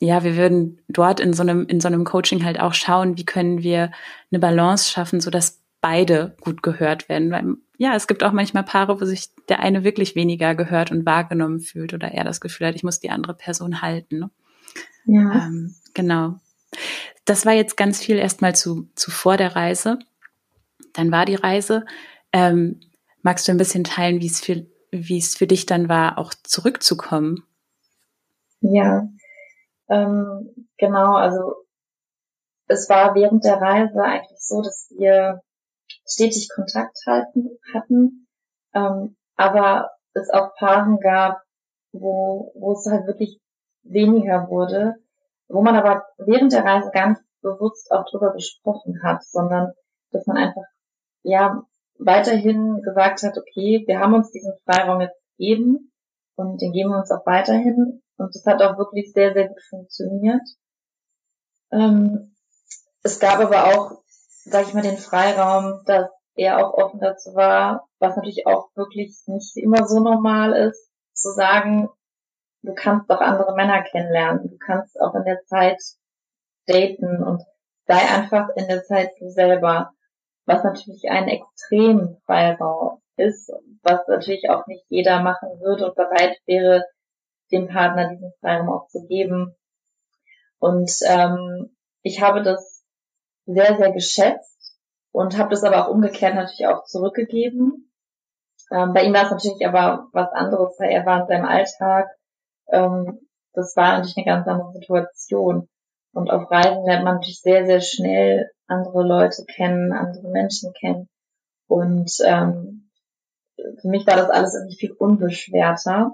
ja, 0.00 0.24
wir 0.24 0.36
würden 0.36 0.80
dort 0.88 1.20
in 1.20 1.34
so 1.34 1.42
einem, 1.42 1.66
in 1.66 1.80
so 1.80 1.88
einem 1.88 2.04
Coaching 2.04 2.42
halt 2.44 2.58
auch 2.58 2.72
schauen, 2.72 3.18
wie 3.18 3.26
können 3.26 3.62
wir 3.62 3.92
eine 4.32 4.38
Balance 4.38 4.90
schaffen, 4.90 5.20
so 5.20 5.30
dass 5.30 5.60
beide 5.82 6.36
gut 6.40 6.62
gehört 6.62 7.08
werden. 7.08 7.30
Weil, 7.30 7.56
ja, 7.76 7.94
es 7.94 8.06
gibt 8.06 8.22
auch 8.22 8.32
manchmal 8.32 8.64
Paare, 8.64 9.00
wo 9.00 9.04
sich 9.04 9.28
der 9.48 9.60
eine 9.60 9.84
wirklich 9.84 10.14
weniger 10.14 10.54
gehört 10.54 10.90
und 10.90 11.04
wahrgenommen 11.04 11.60
fühlt 11.60 11.92
oder 11.92 12.12
er 12.12 12.24
das 12.24 12.40
Gefühl 12.40 12.68
hat, 12.68 12.74
ich 12.74 12.82
muss 12.82 13.00
die 13.00 13.10
andere 13.10 13.34
Person 13.34 13.82
halten. 13.82 14.20
Ne? 14.20 14.30
Ja. 15.04 15.46
Ähm, 15.46 15.74
genau. 15.94 16.36
Das 17.24 17.46
war 17.46 17.52
jetzt 17.52 17.76
ganz 17.76 18.00
viel 18.00 18.16
erstmal 18.16 18.54
zu, 18.54 18.88
zu 18.94 19.10
vor 19.10 19.36
der 19.36 19.56
Reise. 19.56 19.98
Dann 20.92 21.12
war 21.12 21.24
die 21.24 21.34
Reise. 21.34 21.84
Ähm, 22.32 22.80
magst 23.22 23.46
du 23.46 23.52
ein 23.52 23.58
bisschen 23.58 23.84
teilen, 23.84 24.20
wie 24.20 24.26
es 24.26 24.40
für, 24.40 24.66
wie 24.90 25.18
es 25.18 25.36
für 25.36 25.46
dich 25.46 25.66
dann 25.66 25.88
war, 25.88 26.18
auch 26.18 26.34
zurückzukommen? 26.44 27.44
Ja, 28.60 29.08
ähm, 29.88 30.68
genau, 30.78 31.14
also 31.14 31.54
es 32.66 32.88
war 32.88 33.14
während 33.14 33.44
der 33.44 33.60
Reise 33.60 34.00
eigentlich 34.02 34.38
so, 34.38 34.62
dass 34.62 34.92
wir 34.96 35.42
stetig 36.06 36.48
Kontakt 36.54 36.96
halten, 37.06 37.58
hatten, 37.74 38.28
ähm, 38.74 39.16
aber 39.36 39.90
es 40.12 40.30
auch 40.30 40.54
Paaren 40.56 41.00
gab, 41.00 41.42
wo, 41.92 42.52
wo 42.54 42.72
es 42.72 42.86
halt 42.86 43.06
wirklich 43.06 43.40
weniger 43.82 44.48
wurde, 44.48 44.94
wo 45.48 45.62
man 45.62 45.76
aber 45.76 46.04
während 46.18 46.52
der 46.52 46.64
Reise 46.64 46.90
gar 46.92 47.10
nicht 47.10 47.22
bewusst 47.42 47.90
auch 47.90 48.04
drüber 48.10 48.32
gesprochen 48.32 49.02
hat, 49.02 49.24
sondern 49.24 49.72
dass 50.10 50.26
man 50.26 50.36
einfach, 50.36 50.64
ja, 51.22 51.62
weiterhin 51.98 52.82
gesagt 52.82 53.22
hat, 53.22 53.36
okay, 53.36 53.84
wir 53.86 54.00
haben 54.00 54.14
uns 54.14 54.30
diesen 54.30 54.54
Freiraum 54.64 55.00
jetzt 55.00 55.20
gegeben 55.36 55.92
und 56.36 56.60
den 56.60 56.72
geben 56.72 56.90
wir 56.90 56.98
uns 56.98 57.10
auch 57.10 57.26
weiterhin 57.26 58.02
und 58.16 58.34
das 58.34 58.44
hat 58.46 58.62
auch 58.62 58.78
wirklich 58.78 59.12
sehr, 59.12 59.32
sehr 59.32 59.48
gut 59.48 59.62
funktioniert. 59.68 60.42
Ähm, 61.72 62.34
es 63.02 63.18
gab 63.20 63.40
aber 63.40 63.66
auch, 63.66 64.02
sag 64.44 64.66
ich 64.66 64.74
mal, 64.74 64.82
den 64.82 64.98
Freiraum, 64.98 65.82
dass 65.86 66.10
er 66.34 66.58
auch 66.58 66.74
offen 66.74 67.00
dazu 67.00 67.34
war, 67.34 67.88
was 67.98 68.16
natürlich 68.16 68.46
auch 68.46 68.68
wirklich 68.74 69.22
nicht 69.26 69.56
immer 69.56 69.86
so 69.86 70.00
normal 70.00 70.52
ist, 70.52 70.90
zu 71.12 71.30
sagen, 71.30 71.88
du 72.62 72.74
kannst 72.74 73.10
doch 73.10 73.20
andere 73.20 73.54
Männer 73.54 73.82
kennenlernen, 73.82 74.48
du 74.48 74.58
kannst 74.58 75.00
auch 75.00 75.14
in 75.14 75.24
der 75.24 75.42
Zeit 75.44 75.80
daten 76.66 77.22
und 77.22 77.42
sei 77.86 77.96
einfach 77.96 78.48
in 78.56 78.68
der 78.68 78.82
Zeit 78.84 79.10
du 79.18 79.28
selber, 79.30 79.92
was 80.46 80.62
natürlich 80.62 81.08
ein 81.10 81.28
extrem 81.28 82.16
Freiraum 82.26 83.00
ist, 83.16 83.52
was 83.82 84.06
natürlich 84.08 84.48
auch 84.50 84.66
nicht 84.66 84.84
jeder 84.88 85.22
machen 85.22 85.48
würde 85.60 85.86
und 85.86 85.94
bereit 85.94 86.38
wäre, 86.46 86.84
dem 87.52 87.68
Partner 87.68 88.08
diesen 88.08 88.32
Freiraum 88.40 88.68
auch 88.68 88.88
zu 88.88 89.06
geben. 89.06 89.54
Und 90.58 90.90
ähm, 91.06 91.76
ich 92.02 92.20
habe 92.20 92.42
das 92.42 92.84
sehr, 93.46 93.76
sehr 93.76 93.92
geschätzt 93.92 94.78
und 95.12 95.36
habe 95.38 95.50
das 95.50 95.64
aber 95.64 95.86
auch 95.86 95.90
umgekehrt 95.90 96.34
natürlich 96.34 96.66
auch 96.66 96.84
zurückgegeben. 96.84 97.92
Ähm, 98.70 98.92
bei 98.92 99.04
ihm 99.04 99.14
war 99.14 99.24
es 99.24 99.30
natürlich 99.30 99.66
aber 99.66 100.08
was 100.12 100.30
anderes, 100.32 100.78
weil 100.78 100.90
er 100.90 101.04
war 101.04 101.22
in 101.22 101.26
seinem 101.26 101.46
Alltag. 101.46 102.08
Ähm, 102.72 103.20
das 103.52 103.76
war 103.76 103.92
natürlich 103.92 104.16
eine 104.18 104.26
ganz 104.26 104.48
andere 104.48 104.72
Situation. 104.72 105.68
Und 106.12 106.30
auf 106.30 106.50
Reisen 106.50 106.84
lernt 106.84 107.04
man 107.04 107.14
natürlich 107.14 107.40
sehr, 107.40 107.66
sehr 107.66 107.80
schnell 107.80 108.50
andere 108.66 109.02
Leute 109.02 109.44
kennen, 109.44 109.92
andere 109.92 110.28
Menschen 110.28 110.72
kennen. 110.72 111.08
Und 111.68 112.12
ähm, 112.24 112.90
für 113.80 113.88
mich 113.88 114.06
war 114.06 114.16
das 114.16 114.30
alles 114.30 114.54
irgendwie 114.54 114.76
viel 114.76 114.92
unbeschwerter. 114.92 116.12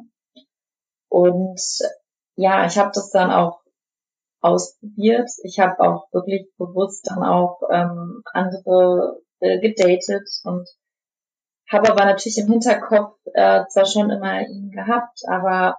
Und 1.08 1.60
ja, 2.36 2.66
ich 2.66 2.76
habe 2.78 2.90
das 2.92 3.10
dann 3.10 3.30
auch 3.30 3.60
ausprobiert. 4.40 5.30
Ich 5.42 5.58
habe 5.58 5.80
auch 5.80 6.12
wirklich 6.12 6.50
bewusst 6.58 7.08
dann 7.08 7.24
auch 7.24 7.62
ähm, 7.70 8.22
andere 8.32 9.20
äh, 9.40 9.60
gedatet 9.60 10.28
und 10.44 10.68
habe 11.68 11.90
aber 11.90 12.04
natürlich 12.04 12.38
im 12.38 12.48
Hinterkopf 12.48 13.18
äh, 13.34 13.64
zwar 13.68 13.86
schon 13.86 14.10
immer 14.10 14.40
ihn 14.42 14.70
gehabt, 14.70 15.20
aber 15.26 15.78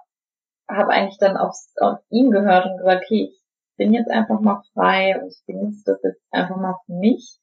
habe 0.68 0.90
eigentlich 0.90 1.18
dann 1.18 1.36
auf, 1.36 1.56
auf 1.76 1.98
ihn 2.10 2.30
gehört 2.30 2.66
und 2.66 2.78
gesagt, 2.78 3.04
okay, 3.04 3.30
ich 3.32 3.42
bin 3.76 3.94
jetzt 3.94 4.10
einfach 4.10 4.40
mal 4.40 4.62
frei 4.74 5.20
und 5.20 5.28
ich 5.28 5.42
genieße 5.46 5.82
das 5.86 6.02
jetzt 6.02 6.22
einfach 6.30 6.56
mal 6.56 6.76
für 6.86 6.94
mich 6.94 7.38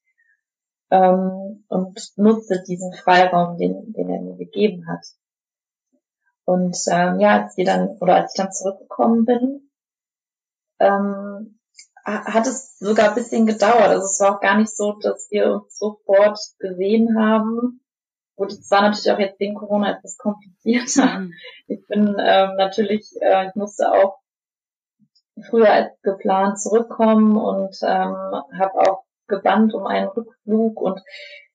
ähm, 0.91 1.65
und 1.67 1.99
nutze 2.17 2.63
diesen 2.67 2.93
Freiraum, 2.93 3.57
den, 3.57 3.93
den 3.93 4.09
er 4.09 4.21
mir 4.21 4.37
gegeben 4.37 4.87
hat. 4.87 5.05
Und 6.45 6.77
ähm, 6.91 7.19
ja, 7.19 7.43
als 7.43 7.57
wir 7.57 7.65
dann 7.65 7.97
oder 7.99 8.15
als 8.15 8.33
ich 8.33 8.43
dann 8.43 8.51
zurückgekommen 8.51 9.25
bin, 9.25 9.71
ähm, 10.79 11.59
hat 12.05 12.45
es 12.45 12.77
sogar 12.77 13.09
ein 13.09 13.15
bisschen 13.15 13.47
gedauert. 13.47 13.87
Also 13.87 14.05
es 14.05 14.19
war 14.19 14.35
auch 14.35 14.41
gar 14.41 14.57
nicht 14.57 14.75
so, 14.75 14.93
dass 14.93 15.27
wir 15.31 15.53
uns 15.53 15.75
sofort 15.77 16.37
gesehen 16.59 17.17
haben. 17.19 17.81
Gut, 18.35 18.51
es 18.51 18.69
war 18.69 18.81
natürlich 18.81 19.11
auch 19.11 19.19
jetzt 19.19 19.39
wegen 19.39 19.55
Corona 19.55 19.97
etwas 19.97 20.17
komplizierter. 20.17 21.19
Mhm. 21.19 21.33
Ich 21.67 21.87
bin 21.87 22.07
ähm, 22.19 22.55
natürlich, 22.57 23.09
äh, 23.21 23.47
ich 23.47 23.55
musste 23.55 23.91
auch 23.91 24.19
früher 25.49 25.71
als 25.71 26.01
geplant 26.01 26.59
zurückkommen 26.59 27.37
und 27.37 27.75
ähm, 27.81 28.15
habe 28.57 28.73
auch 28.75 29.03
gebannt 29.27 29.73
um 29.73 29.85
einen 29.85 30.07
Rückflug 30.07 30.79
und 30.81 31.01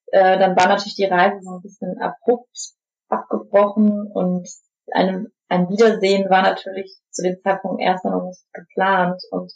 äh, 0.06 0.38
dann 0.38 0.56
war 0.56 0.68
natürlich 0.68 0.96
die 0.96 1.04
Reise 1.04 1.40
so 1.42 1.56
ein 1.56 1.62
bisschen 1.62 1.98
abrupt 2.00 2.74
abgebrochen 3.08 4.06
und 4.12 4.48
einem, 4.92 5.32
ein 5.48 5.68
Wiedersehen 5.68 6.30
war 6.30 6.42
natürlich 6.42 6.96
zu 7.10 7.22
dem 7.22 7.40
Zeitpunkt 7.42 7.80
erstmal 7.82 8.14
noch 8.14 8.26
nicht 8.26 8.44
geplant 8.52 9.22
und 9.30 9.52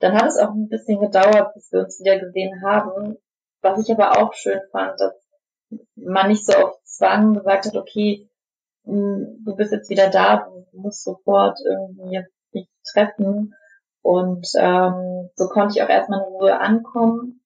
dann 0.00 0.14
hat 0.14 0.26
es 0.26 0.38
auch 0.38 0.50
ein 0.50 0.68
bisschen 0.68 1.00
gedauert, 1.00 1.54
bis 1.54 1.70
wir 1.72 1.80
uns 1.80 2.00
wieder 2.00 2.18
gesehen 2.18 2.62
haben, 2.62 3.16
was 3.62 3.80
ich 3.80 3.90
aber 3.92 4.18
auch 4.20 4.34
schön 4.34 4.60
fand, 4.72 5.00
dass 5.00 5.14
man 5.96 6.28
nicht 6.28 6.44
so 6.46 6.52
auf 6.54 6.82
Zwang 6.84 7.34
gesagt 7.34 7.66
hat, 7.66 7.76
okay, 7.76 8.28
hm, 8.84 9.42
du 9.44 9.56
bist 9.56 9.72
jetzt 9.72 9.90
wieder 9.90 10.10
da, 10.10 10.48
du 10.72 10.80
musst 10.80 11.04
sofort 11.04 11.58
irgendwie 11.64 12.24
dich 12.54 12.68
treffen. 12.92 13.54
Und 14.02 14.48
ähm, 14.56 15.30
so 15.36 15.48
konnte 15.48 15.76
ich 15.76 15.82
auch 15.82 15.88
erstmal 15.88 16.20
in 16.20 16.26
Ruhe 16.26 16.58
ankommen, 16.58 17.40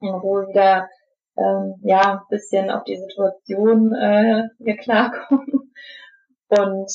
in 0.00 0.08
Ruhe 0.14 0.48
wieder 0.48 0.88
ähm, 1.36 1.76
ja 1.82 2.14
ein 2.14 2.28
bisschen 2.28 2.70
auf 2.70 2.84
die 2.84 2.96
Situation 2.96 3.94
äh, 3.94 4.48
hier 4.58 4.76
klarkommen. 4.76 5.72
Und 6.48 6.90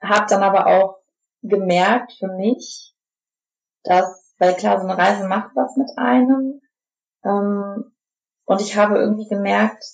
habe 0.00 0.26
dann 0.28 0.42
aber 0.42 0.66
auch 0.66 0.98
gemerkt 1.42 2.12
für 2.18 2.28
mich, 2.28 2.94
dass, 3.82 4.34
weil 4.38 4.54
klar, 4.54 4.80
so 4.80 4.86
eine 4.86 4.96
Reise 4.96 5.26
macht 5.26 5.54
was 5.54 5.76
mit 5.76 5.90
einem. 5.96 6.60
Ähm, 7.24 7.93
und 8.44 8.60
ich 8.60 8.76
habe 8.76 8.98
irgendwie 8.98 9.28
gemerkt, 9.28 9.84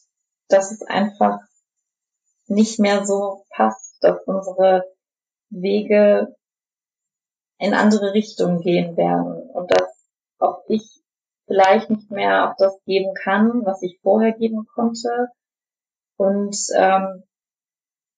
dass 0.49 0.73
es 0.73 0.83
einfach 0.83 1.39
nicht 2.47 2.81
mehr 2.81 3.07
so 3.07 3.45
passt, 3.51 4.03
dass 4.03 4.23
unsere 4.27 4.85
Wege 5.51 6.35
in 7.59 7.75
andere 7.75 8.15
Richtungen 8.15 8.61
gehen 8.61 8.97
werden 8.97 9.51
und 9.51 9.71
dass 9.71 10.07
auch 10.39 10.65
ich 10.67 11.01
vielleicht 11.47 11.91
nicht 11.91 12.11
mehr 12.11 12.51
auch 12.51 12.57
das 12.57 12.83
geben 12.85 13.15
kann, 13.15 13.65
was 13.65 13.83
ich 13.83 14.01
vorher 14.03 14.33
geben 14.33 14.67
konnte. 14.75 15.29
Und 16.17 16.57
ähm, 16.75 17.25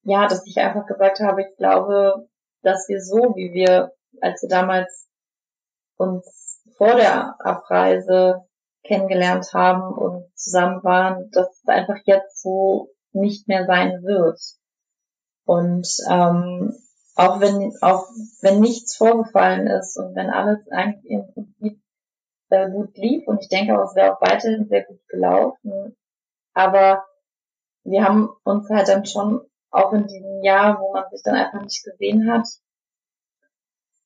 ja, 0.05 0.27
dass 0.29 0.47
ich 0.47 0.59
einfach 0.59 0.87
gesagt 0.87 1.21
habe, 1.21 1.43
ich 1.43 1.57
glaube, 1.57 2.29
dass 2.63 2.89
wir 2.89 3.01
so, 3.03 3.35
wie 3.37 3.53
wir, 3.53 3.93
als 4.21 4.43
wir 4.43 4.49
damals 4.49 5.09
uns 5.97 6.61
vor 6.77 6.95
der 6.95 7.41
Abreise 7.41 8.47
kennengelernt 8.85 9.53
haben 9.53 9.95
und 9.97 10.27
zusammen 10.37 10.83
waren, 10.83 11.31
dass 11.31 11.49
es 11.51 11.69
einfach 11.69 11.99
jetzt 12.05 12.43
so 12.43 12.91
nicht 13.13 13.49
mehr 13.49 13.67
sein 13.67 14.03
wird. 14.03 14.41
Und 15.45 15.89
ähm, 16.11 16.75
auch 17.15 17.41
wenn 17.41 17.73
auch 17.81 18.07
wenn 18.41 18.61
nichts 18.61 18.97
vorgefallen 18.97 19.67
ist 19.67 19.99
und 19.99 20.15
wenn 20.15 20.31
alles 20.31 20.67
eigentlich 20.71 21.11
im 21.11 21.33
Prinzip 21.33 21.83
äh, 22.51 22.71
gut 22.71 22.97
lief 22.97 23.27
und 23.27 23.41
ich 23.43 23.49
denke 23.49 23.79
auch, 23.79 23.91
es 23.91 23.95
wäre 23.95 24.15
auch 24.15 24.21
weiterhin 24.21 24.69
sehr 24.69 24.85
gut 24.85 25.01
gelaufen, 25.09 25.97
aber 26.55 27.05
wir 27.85 28.05
haben 28.05 28.31
uns 28.45 28.69
halt 28.71 28.89
dann 28.89 29.05
schon 29.05 29.41
auch 29.71 29.93
in 29.93 30.07
diesem 30.07 30.43
Jahr, 30.43 30.81
wo 30.81 30.93
man 30.93 31.05
sich 31.11 31.23
dann 31.23 31.35
einfach 31.35 31.63
nicht 31.63 31.85
gesehen 31.85 32.31
hat, 32.31 32.47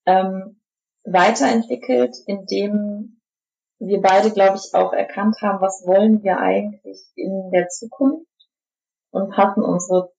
ähm, 0.06 0.60
weiterentwickelt, 1.04 2.16
indem 2.26 3.15
wir 3.78 4.00
beide, 4.00 4.30
glaube 4.30 4.56
ich, 4.56 4.74
auch 4.74 4.92
erkannt 4.92 5.36
haben, 5.42 5.60
was 5.60 5.84
wollen 5.86 6.22
wir 6.22 6.38
eigentlich 6.38 7.00
in 7.14 7.50
der 7.50 7.68
Zukunft 7.68 8.26
und 9.10 9.30
passen 9.30 9.62
unsere 9.62 10.12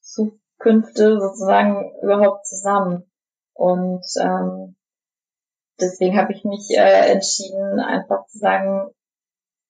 Zukünfte 0.00 1.20
sozusagen 1.20 1.92
überhaupt 2.02 2.46
zusammen. 2.46 3.10
Und 3.54 4.04
ähm, 4.20 4.76
deswegen 5.80 6.16
habe 6.16 6.32
ich 6.32 6.44
mich 6.44 6.70
äh, 6.70 7.12
entschieden, 7.12 7.80
einfach 7.80 8.26
zu 8.26 8.38
sagen, 8.38 8.90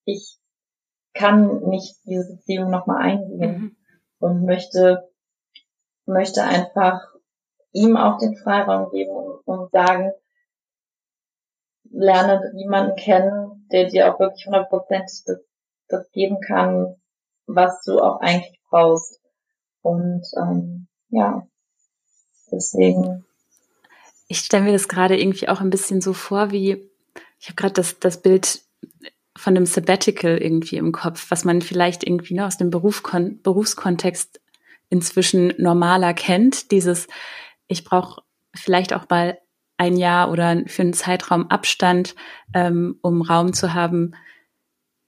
ich 0.04 0.38
kann 1.14 1.68
nicht 1.68 1.96
diese 2.04 2.34
Beziehung 2.34 2.70
nochmal 2.70 3.02
eingehen 3.02 3.60
mhm. 3.60 3.76
und 4.18 4.44
möchte, 4.44 5.10
möchte 6.06 6.42
einfach 6.42 7.00
ihm 7.72 7.96
auch 7.96 8.18
den 8.18 8.36
Freiraum 8.36 8.90
geben 8.90 9.10
und, 9.10 9.46
und 9.46 9.70
sagen, 9.70 10.12
lerne 11.90 12.52
jemanden 12.56 12.96
kennen, 12.96 13.68
der 13.72 13.86
dir 13.88 14.12
auch 14.12 14.18
wirklich 14.18 14.46
hundertprozentig 14.46 15.22
das, 15.26 15.38
das 15.88 16.10
geben 16.12 16.40
kann, 16.40 16.96
was 17.46 17.82
du 17.84 18.00
auch 18.00 18.20
eigentlich 18.20 18.60
brauchst. 18.68 19.20
Und 19.82 20.22
ähm, 20.36 20.88
ja, 21.08 21.46
deswegen. 22.50 23.24
Ich 24.28 24.38
stelle 24.38 24.64
mir 24.64 24.72
das 24.72 24.88
gerade 24.88 25.20
irgendwie 25.20 25.48
auch 25.48 25.60
ein 25.60 25.70
bisschen 25.70 26.00
so 26.00 26.12
vor, 26.12 26.52
wie 26.52 26.90
ich 27.40 27.46
habe 27.48 27.56
gerade 27.56 27.74
das, 27.74 27.98
das 27.98 28.20
Bild 28.20 28.60
von 29.36 29.56
einem 29.56 29.66
Sabbatical 29.66 30.36
irgendwie 30.38 30.76
im 30.76 30.92
Kopf, 30.92 31.30
was 31.30 31.44
man 31.44 31.62
vielleicht 31.62 32.04
irgendwie 32.04 32.34
nur 32.34 32.46
aus 32.46 32.58
dem 32.58 32.70
Beruf, 32.70 33.02
Berufskontext 33.42 34.40
inzwischen 34.90 35.54
normaler 35.56 36.12
kennt. 36.12 36.70
Dieses, 36.70 37.06
ich 37.66 37.84
brauche 37.84 38.22
vielleicht 38.54 38.92
auch 38.92 39.08
mal 39.08 39.38
ein 39.80 39.96
Jahr 39.96 40.30
oder 40.30 40.62
für 40.66 40.82
einen 40.82 40.92
Zeitraum 40.92 41.46
Abstand, 41.48 42.14
ähm, 42.52 42.98
um 43.00 43.22
Raum 43.22 43.54
zu 43.54 43.72
haben, 43.72 44.12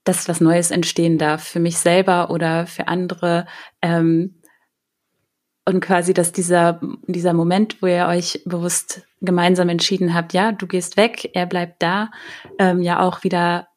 dass 0.03 0.27
was 0.27 0.41
Neues 0.41 0.71
entstehen 0.71 1.19
darf 1.19 1.43
für 1.43 1.59
mich 1.59 1.77
selber 1.77 2.31
oder 2.31 2.65
für 2.65 2.87
andere. 2.87 3.45
Ähm, 3.83 4.41
und 5.65 5.79
quasi, 5.79 6.15
dass 6.15 6.31
dieser, 6.31 6.81
dieser 7.05 7.33
Moment, 7.33 7.83
wo 7.83 7.85
ihr 7.85 8.07
euch 8.07 8.41
bewusst 8.45 9.03
gemeinsam 9.21 9.69
entschieden 9.69 10.15
habt, 10.15 10.33
ja, 10.33 10.51
du 10.51 10.65
gehst 10.65 10.97
weg, 10.97 11.29
er 11.35 11.45
bleibt 11.45 11.83
da, 11.83 12.09
ähm, 12.57 12.81
ja 12.81 12.99
auch 12.99 13.23
wieder 13.23 13.67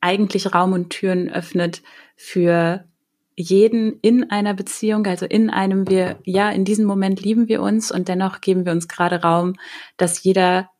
eigentlich 0.00 0.52
Raum 0.52 0.72
und 0.72 0.90
Türen 0.90 1.30
öffnet 1.30 1.80
für 2.16 2.88
jeden 3.36 3.98
in 4.00 4.30
einer 4.30 4.54
Beziehung, 4.54 5.06
also 5.06 5.26
in 5.26 5.50
einem 5.50 5.88
wir, 5.88 6.18
ja, 6.24 6.50
in 6.50 6.64
diesem 6.64 6.84
Moment 6.84 7.20
lieben 7.20 7.48
wir 7.48 7.62
uns 7.62 7.90
und 7.90 8.08
dennoch 8.08 8.40
geben 8.40 8.64
wir 8.64 8.72
uns 8.72 8.88
gerade 8.88 9.22
Raum, 9.22 9.54
dass 9.96 10.22
jeder 10.22 10.70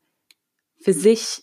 für 0.81 0.93
sich 0.93 1.43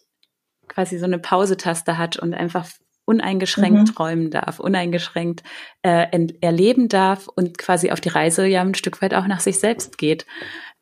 quasi 0.67 0.97
so 0.97 1.05
eine 1.05 1.19
Pausetaste 1.19 1.97
hat 1.97 2.17
und 2.17 2.33
einfach 2.33 2.67
uneingeschränkt 3.05 3.79
mhm. 3.89 3.93
träumen 3.93 4.31
darf, 4.31 4.59
uneingeschränkt 4.59 5.43
äh, 5.81 6.07
erleben 6.39 6.87
darf 6.87 7.27
und 7.27 7.57
quasi 7.57 7.91
auf 7.91 7.99
die 7.99 8.09
Reise 8.09 8.45
ja 8.45 8.61
ein 8.61 8.75
Stück 8.75 9.01
weit 9.01 9.13
auch 9.13 9.27
nach 9.27 9.41
sich 9.41 9.59
selbst 9.59 9.97
geht. 9.97 10.25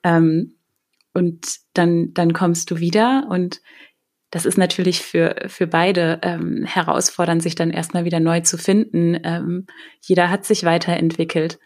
Ähm, 0.04 0.56
und 1.14 1.58
dann, 1.74 2.14
dann 2.14 2.34
kommst 2.34 2.70
du 2.70 2.80
wieder 2.80 3.26
und 3.30 3.62
das 4.32 4.46
ist 4.46 4.58
natürlich 4.58 5.02
für, 5.02 5.36
für 5.48 5.68
beide 5.68 6.20
ähm, 6.22 6.64
herausfordernd, 6.66 7.42
sich 7.42 7.56
dann 7.56 7.72
erstmal 7.72 8.06
wieder 8.06 8.20
neu 8.20 8.42
zu 8.42 8.58
finden. 8.58 9.20
Ähm, 9.24 9.66
jeder 10.02 10.30
hat 10.30 10.46
sich 10.46 10.64
weiterentwickelt 10.64 11.60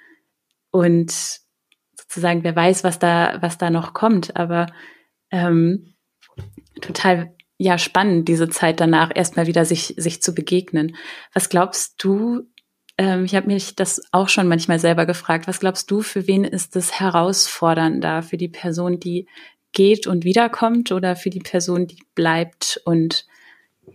und 0.71 1.11
sozusagen, 1.95 2.43
wer 2.43 2.55
weiß, 2.55 2.83
was 2.83 2.99
da, 2.99 3.37
was 3.41 3.57
da 3.57 3.69
noch 3.69 3.93
kommt, 3.93 4.37
aber 4.37 4.67
ähm, 5.31 5.95
total 6.81 7.35
ja 7.57 7.77
spannend, 7.77 8.27
diese 8.27 8.49
Zeit 8.49 8.79
danach 8.79 9.11
erstmal 9.13 9.47
wieder 9.47 9.65
sich, 9.65 9.95
sich 9.97 10.21
zu 10.21 10.33
begegnen. 10.33 10.95
Was 11.33 11.49
glaubst 11.49 12.03
du, 12.03 12.43
ähm, 12.97 13.25
ich 13.25 13.35
habe 13.35 13.47
mich 13.47 13.75
das 13.75 14.01
auch 14.11 14.29
schon 14.29 14.47
manchmal 14.47 14.79
selber 14.79 15.05
gefragt, 15.05 15.47
was 15.47 15.59
glaubst 15.59 15.89
du, 15.91 16.01
für 16.01 16.27
wen 16.27 16.43
ist 16.43 16.75
es 16.75 16.99
herausfordernder? 16.99 18.23
Für 18.23 18.37
die 18.37 18.49
Person, 18.49 18.99
die 18.99 19.27
geht 19.73 20.07
und 20.07 20.23
wiederkommt 20.23 20.91
oder 20.91 21.15
für 21.15 21.29
die 21.29 21.39
Person, 21.39 21.87
die 21.87 22.03
bleibt 22.15 22.81
und 22.85 23.27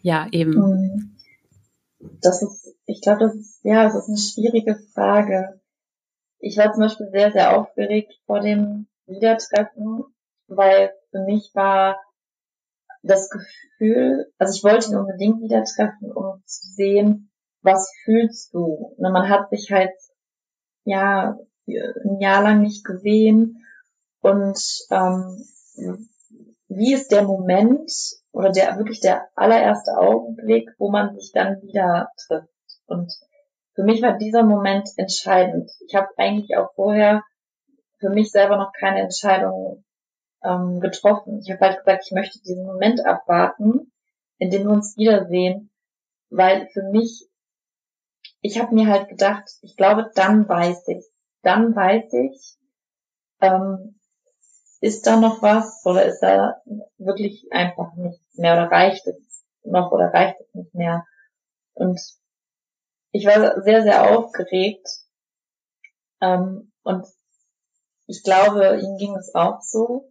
ja, 0.02 0.26
eben. 0.32 0.54
Hm. 0.54 1.16
Das 2.20 2.42
ist, 2.42 2.76
ich 2.86 3.00
glaube, 3.00 3.20
das 3.20 3.34
ist, 3.34 3.64
ja, 3.64 3.84
das 3.84 3.94
ist 3.94 4.08
eine 4.08 4.18
schwierige 4.18 4.78
Frage. 4.92 5.60
Ich 6.40 6.56
war 6.56 6.72
zum 6.72 6.82
Beispiel 6.82 7.08
sehr, 7.10 7.32
sehr 7.32 7.56
aufgeregt 7.56 8.12
vor 8.26 8.40
dem 8.40 8.86
Wiedertreffen, 9.06 10.04
weil 10.46 10.92
für 11.10 11.24
mich 11.24 11.50
war 11.54 11.98
das 13.02 13.30
Gefühl, 13.30 14.30
also 14.38 14.54
ich 14.54 14.64
wollte 14.64 14.90
ihn 14.90 14.96
unbedingt 14.96 15.40
wieder 15.40 15.64
treffen, 15.64 16.12
um 16.12 16.42
zu 16.44 16.66
sehen, 16.74 17.30
was 17.62 17.92
fühlst 18.04 18.54
du? 18.54 18.94
Ne, 18.98 19.10
man 19.10 19.28
hat 19.28 19.50
sich 19.50 19.70
halt, 19.70 19.92
ja, 20.84 21.38
ein 21.66 22.20
Jahr 22.20 22.42
lang 22.42 22.62
nicht 22.62 22.84
gesehen 22.84 23.64
und 24.20 24.58
ähm, 24.90 25.44
wie 26.68 26.92
ist 26.92 27.10
der 27.10 27.22
Moment 27.22 27.90
oder 28.32 28.50
der 28.50 28.76
wirklich 28.76 29.00
der 29.00 29.28
allererste 29.34 29.96
Augenblick, 29.96 30.70
wo 30.78 30.90
man 30.90 31.14
sich 31.14 31.32
dann 31.32 31.62
wieder 31.62 32.10
trifft? 32.26 32.48
Und 32.86 33.12
für 33.74 33.82
mich 33.84 34.02
war 34.02 34.18
dieser 34.18 34.42
Moment 34.42 34.88
entscheidend. 34.96 35.70
Ich 35.86 35.94
habe 35.94 36.08
eigentlich 36.16 36.56
auch 36.56 36.72
vorher 36.74 37.22
für 37.98 38.10
mich 38.10 38.30
selber 38.30 38.56
noch 38.56 38.72
keine 38.72 39.00
Entscheidung 39.00 39.84
ähm, 40.42 40.80
getroffen. 40.80 41.40
Ich 41.40 41.50
habe 41.50 41.60
halt 41.60 41.78
gesagt, 41.78 42.04
ich 42.06 42.12
möchte 42.12 42.40
diesen 42.40 42.64
Moment 42.64 43.04
abwarten, 43.04 43.92
in 44.38 44.50
dem 44.50 44.64
wir 44.64 44.70
uns 44.70 44.96
wiedersehen, 44.96 45.70
weil 46.30 46.68
für 46.68 46.82
mich, 46.90 47.28
ich 48.40 48.60
habe 48.60 48.74
mir 48.74 48.88
halt 48.88 49.08
gedacht, 49.08 49.48
ich 49.62 49.76
glaube, 49.76 50.10
dann 50.14 50.48
weiß 50.48 50.88
ich, 50.88 51.04
dann 51.42 51.74
weiß 51.74 52.12
ich, 52.12 52.56
ähm, 53.40 53.97
ist 54.80 55.06
da 55.06 55.18
noch 55.18 55.42
was 55.42 55.84
oder 55.84 56.04
ist 56.04 56.20
da 56.20 56.62
wirklich 56.98 57.46
einfach 57.50 57.94
nichts 57.96 58.36
mehr 58.36 58.54
oder 58.54 58.70
reicht 58.70 59.06
es 59.06 59.44
noch 59.64 59.90
oder 59.90 60.12
reicht 60.12 60.40
es 60.40 60.54
nicht 60.54 60.74
mehr? 60.74 61.04
Und 61.74 62.00
ich 63.12 63.26
war 63.26 63.60
sehr, 63.62 63.82
sehr 63.82 64.10
aufgeregt 64.10 64.88
ähm, 66.20 66.72
und 66.82 67.06
ich 68.06 68.22
glaube, 68.22 68.78
ihm 68.80 68.96
ging 68.96 69.14
es 69.16 69.34
auch 69.34 69.60
so. 69.60 70.10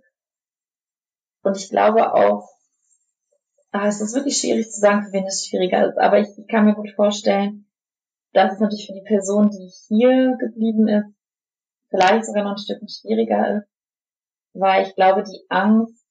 Und 1.42 1.58
ich 1.58 1.70
glaube 1.70 2.14
auch, 2.14 2.50
ah, 3.72 3.88
es 3.88 4.02
ist 4.02 4.14
wirklich 4.16 4.38
schwierig 4.38 4.70
zu 4.70 4.80
sagen, 4.80 5.06
für 5.06 5.14
wen 5.14 5.26
es 5.26 5.46
schwieriger 5.46 5.88
ist, 5.88 5.98
aber 5.98 6.20
ich, 6.20 6.28
ich 6.38 6.48
kann 6.48 6.66
mir 6.66 6.76
gut 6.76 6.92
vorstellen, 6.96 7.68
dass 8.34 8.54
es 8.54 8.60
natürlich 8.60 8.88
für 8.88 8.94
die 8.94 9.08
Person, 9.08 9.50
die 9.50 9.72
hier 9.88 10.36
geblieben 10.38 10.88
ist, 10.88 11.08
vielleicht 11.90 12.26
sogar 12.26 12.44
noch 12.44 12.52
ein 12.52 12.58
Stück 12.58 12.82
schwieriger 12.90 13.58
ist, 13.58 13.68
weil 14.60 14.88
ich 14.88 14.96
glaube, 14.96 15.24
die 15.24 15.46
Angst, 15.50 16.04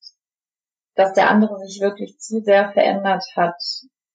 dass 0.95 1.13
der 1.13 1.31
andere 1.31 1.59
sich 1.59 1.81
wirklich 1.81 2.19
zu 2.19 2.41
sehr 2.41 2.73
verändert 2.73 3.25
hat, 3.37 3.61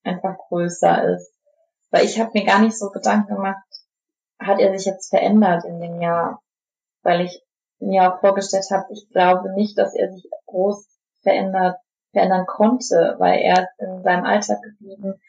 einfach 0.04 0.38
größer 0.48 1.15
ist. 1.15 1.32
Weil 1.91 2.06
ich 2.06 2.20
habe 2.20 2.32
mir 2.34 2.46
gar 2.46 2.60
nicht 2.60 2.78
so 2.78 2.89
Gedanken 2.89 3.36
gemacht, 3.36 3.63
hat 4.39 4.60
er 4.60 4.76
sich 4.76 4.86
jetzt 4.86 5.10
verändert 5.10 5.65
in 5.65 5.80
dem 5.80 6.02
Jahr? 6.02 6.41
Weil 7.04 7.22
ich 7.22 7.44
mir 7.80 8.12
auch 8.12 8.20
vorgestellt 8.20 8.65
habe, 8.72 8.86
ich 8.91 9.10
glaube 9.10 9.54
nicht, 9.54 9.78
dass 9.78 9.94
er 9.94 10.12
sich 10.12 10.28
groß 10.46 10.88
verändert, 11.22 11.78
verändern 12.12 12.46
konnte, 12.46 13.15
weil 13.20 13.39
er 13.39 13.63
ist 13.63 13.80
in 13.80 14.04
seinem 14.04 14.26
Alltag 14.26 14.62
geblieben. 14.62 15.22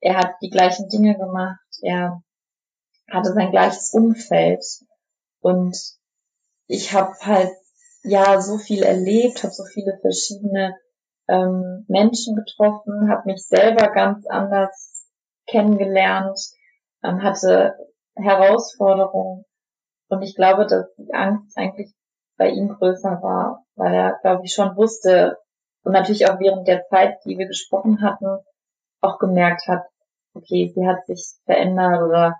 Er 0.00 0.16
hat 0.16 0.36
die 0.42 0.50
gleichen 0.50 0.88
Dinge 0.88 1.16
gemacht. 1.16 1.60
Er 1.82 2.22
hatte 3.10 3.32
sein 3.32 3.50
gleiches 3.50 3.92
Umfeld. 3.92 4.64
Und 5.40 5.76
ich 6.66 6.92
habe 6.92 7.14
halt 7.22 7.52
ja 8.02 8.40
so 8.40 8.58
viel 8.58 8.82
erlebt, 8.82 9.42
habe 9.42 9.52
so 9.52 9.64
viele 9.64 9.98
verschiedene 10.00 10.76
ähm, 11.28 11.84
Menschen 11.88 12.36
getroffen, 12.36 13.10
habe 13.10 13.22
mich 13.26 13.46
selber 13.46 13.88
ganz 13.88 14.26
anders 14.26 15.06
kennengelernt, 15.46 16.38
ähm, 17.02 17.22
hatte 17.22 17.74
Herausforderungen 18.14 19.44
und 20.08 20.22
ich 20.22 20.34
glaube, 20.34 20.66
dass 20.66 20.86
die 20.96 21.12
Angst 21.12 21.56
eigentlich 21.56 21.92
bei 22.36 22.48
ihm 22.50 22.68
größer 22.68 23.22
war, 23.22 23.64
weil 23.74 23.94
er, 23.94 24.18
glaube 24.22 24.44
ich, 24.44 24.54
schon 24.54 24.76
wusste 24.76 25.38
und 25.82 25.92
natürlich 25.92 26.28
auch 26.28 26.38
während 26.40 26.66
der 26.66 26.86
Zeit, 26.88 27.18
die 27.24 27.36
wir 27.36 27.46
gesprochen 27.46 28.02
hatten, 28.02 28.38
auch 29.00 29.18
gemerkt 29.18 29.66
hat, 29.68 29.82
okay, 30.34 30.72
sie 30.74 30.86
hat 30.86 31.04
sich 31.06 31.34
verändert 31.44 32.02
oder 32.02 32.36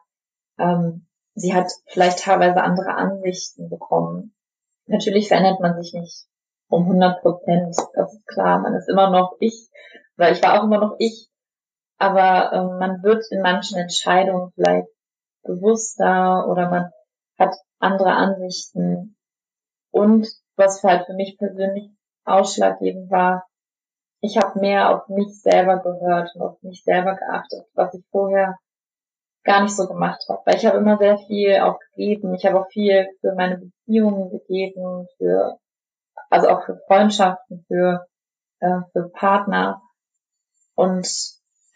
ähm, 0.58 1.06
sie 1.34 1.54
hat 1.54 1.70
vielleicht 1.86 2.20
teilweise 2.20 2.62
andere 2.62 2.94
Ansichten 2.94 3.68
bekommen. 3.68 4.34
Natürlich 4.88 5.28
verändert 5.28 5.60
man 5.60 5.80
sich 5.80 5.92
nicht 5.92 6.26
um 6.68 6.82
100 6.84 7.20
Prozent, 7.22 7.76
das 7.94 8.12
ist 8.12 8.26
klar. 8.26 8.58
Man 8.58 8.74
ist 8.74 8.88
immer 8.88 9.10
noch 9.10 9.36
ich, 9.40 9.68
weil 10.16 10.32
ich 10.32 10.42
war 10.42 10.58
auch 10.58 10.64
immer 10.64 10.78
noch 10.78 10.96
ich. 10.98 11.28
Aber 11.98 12.52
ähm, 12.52 12.78
man 12.78 13.02
wird 13.02 13.24
in 13.30 13.42
manchen 13.42 13.78
Entscheidungen 13.78 14.52
vielleicht 14.54 14.88
bewusster 15.42 16.48
oder 16.48 16.70
man 16.70 16.90
hat 17.38 17.54
andere 17.78 18.12
Ansichten. 18.12 19.16
Und 19.90 20.28
was 20.56 20.82
halt 20.82 21.06
für 21.06 21.14
mich 21.14 21.36
persönlich 21.38 21.90
ausschlaggebend 22.24 23.10
war, 23.10 23.46
ich 24.20 24.36
habe 24.36 24.58
mehr 24.60 24.94
auf 24.94 25.08
mich 25.08 25.40
selber 25.40 25.78
gehört 25.78 26.34
und 26.34 26.42
auf 26.42 26.62
mich 26.62 26.82
selber 26.82 27.14
geachtet, 27.14 27.66
was 27.74 27.94
ich 27.94 28.04
vorher 28.10 28.58
gar 29.48 29.62
nicht 29.62 29.74
so 29.74 29.88
gemacht 29.88 30.22
habe. 30.28 30.42
Weil 30.44 30.56
ich 30.56 30.66
habe 30.66 30.78
immer 30.78 30.98
sehr 30.98 31.18
viel 31.18 31.58
auch 31.60 31.78
gegeben. 31.90 32.34
Ich 32.34 32.44
habe 32.44 32.60
auch 32.60 32.68
viel 32.68 33.08
für 33.20 33.34
meine 33.34 33.58
Beziehungen 33.58 34.30
gegeben, 34.30 35.08
für 35.16 35.58
also 36.30 36.48
auch 36.48 36.64
für 36.66 36.78
Freundschaften, 36.86 37.64
für, 37.66 38.06
äh, 38.60 38.80
für 38.92 39.08
Partner. 39.08 39.80
Und 40.74 41.08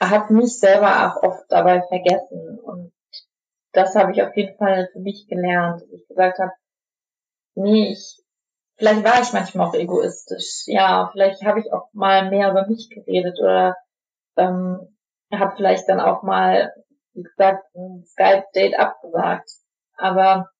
habe 0.01 0.35
mich 0.35 0.59
selber 0.59 1.07
auch 1.07 1.23
oft 1.23 1.45
dabei 1.49 1.83
vergessen. 1.89 2.59
Und 2.59 2.93
das 3.73 3.95
habe 3.95 4.13
ich 4.13 4.23
auf 4.23 4.37
jeden 4.37 4.57
Fall 4.59 4.89
für 4.93 5.01
mich 5.01 5.27
gelernt, 5.29 5.81
dass 5.81 5.91
ich 5.93 6.07
gesagt 6.09 6.39
habe, 6.39 6.53
nee, 7.55 7.93
ich, 7.93 8.23
vielleicht 8.77 9.05
war 9.05 9.21
ich 9.23 9.33
manchmal 9.33 9.69
auch 9.69 9.75
egoistisch, 9.75 10.65
ja, 10.67 11.09
vielleicht 11.13 11.43
habe 11.45 11.61
ich 11.61 11.73
auch 11.73 11.89
mal 11.93 12.29
mehr 12.29 12.51
über 12.51 12.67
mich 12.67 12.91
geredet 12.91 13.39
oder 13.41 13.77
ähm, 14.37 14.97
habe 15.33 15.55
vielleicht 15.57 15.89
dann 15.89 16.01
auch 16.01 16.23
mal, 16.23 16.73
wie 17.15 17.23
gesagt, 17.23 17.65
ein 17.75 18.05
Skype-Date 18.07 18.79
abgesagt. 18.79 19.51
Aber 19.97 20.51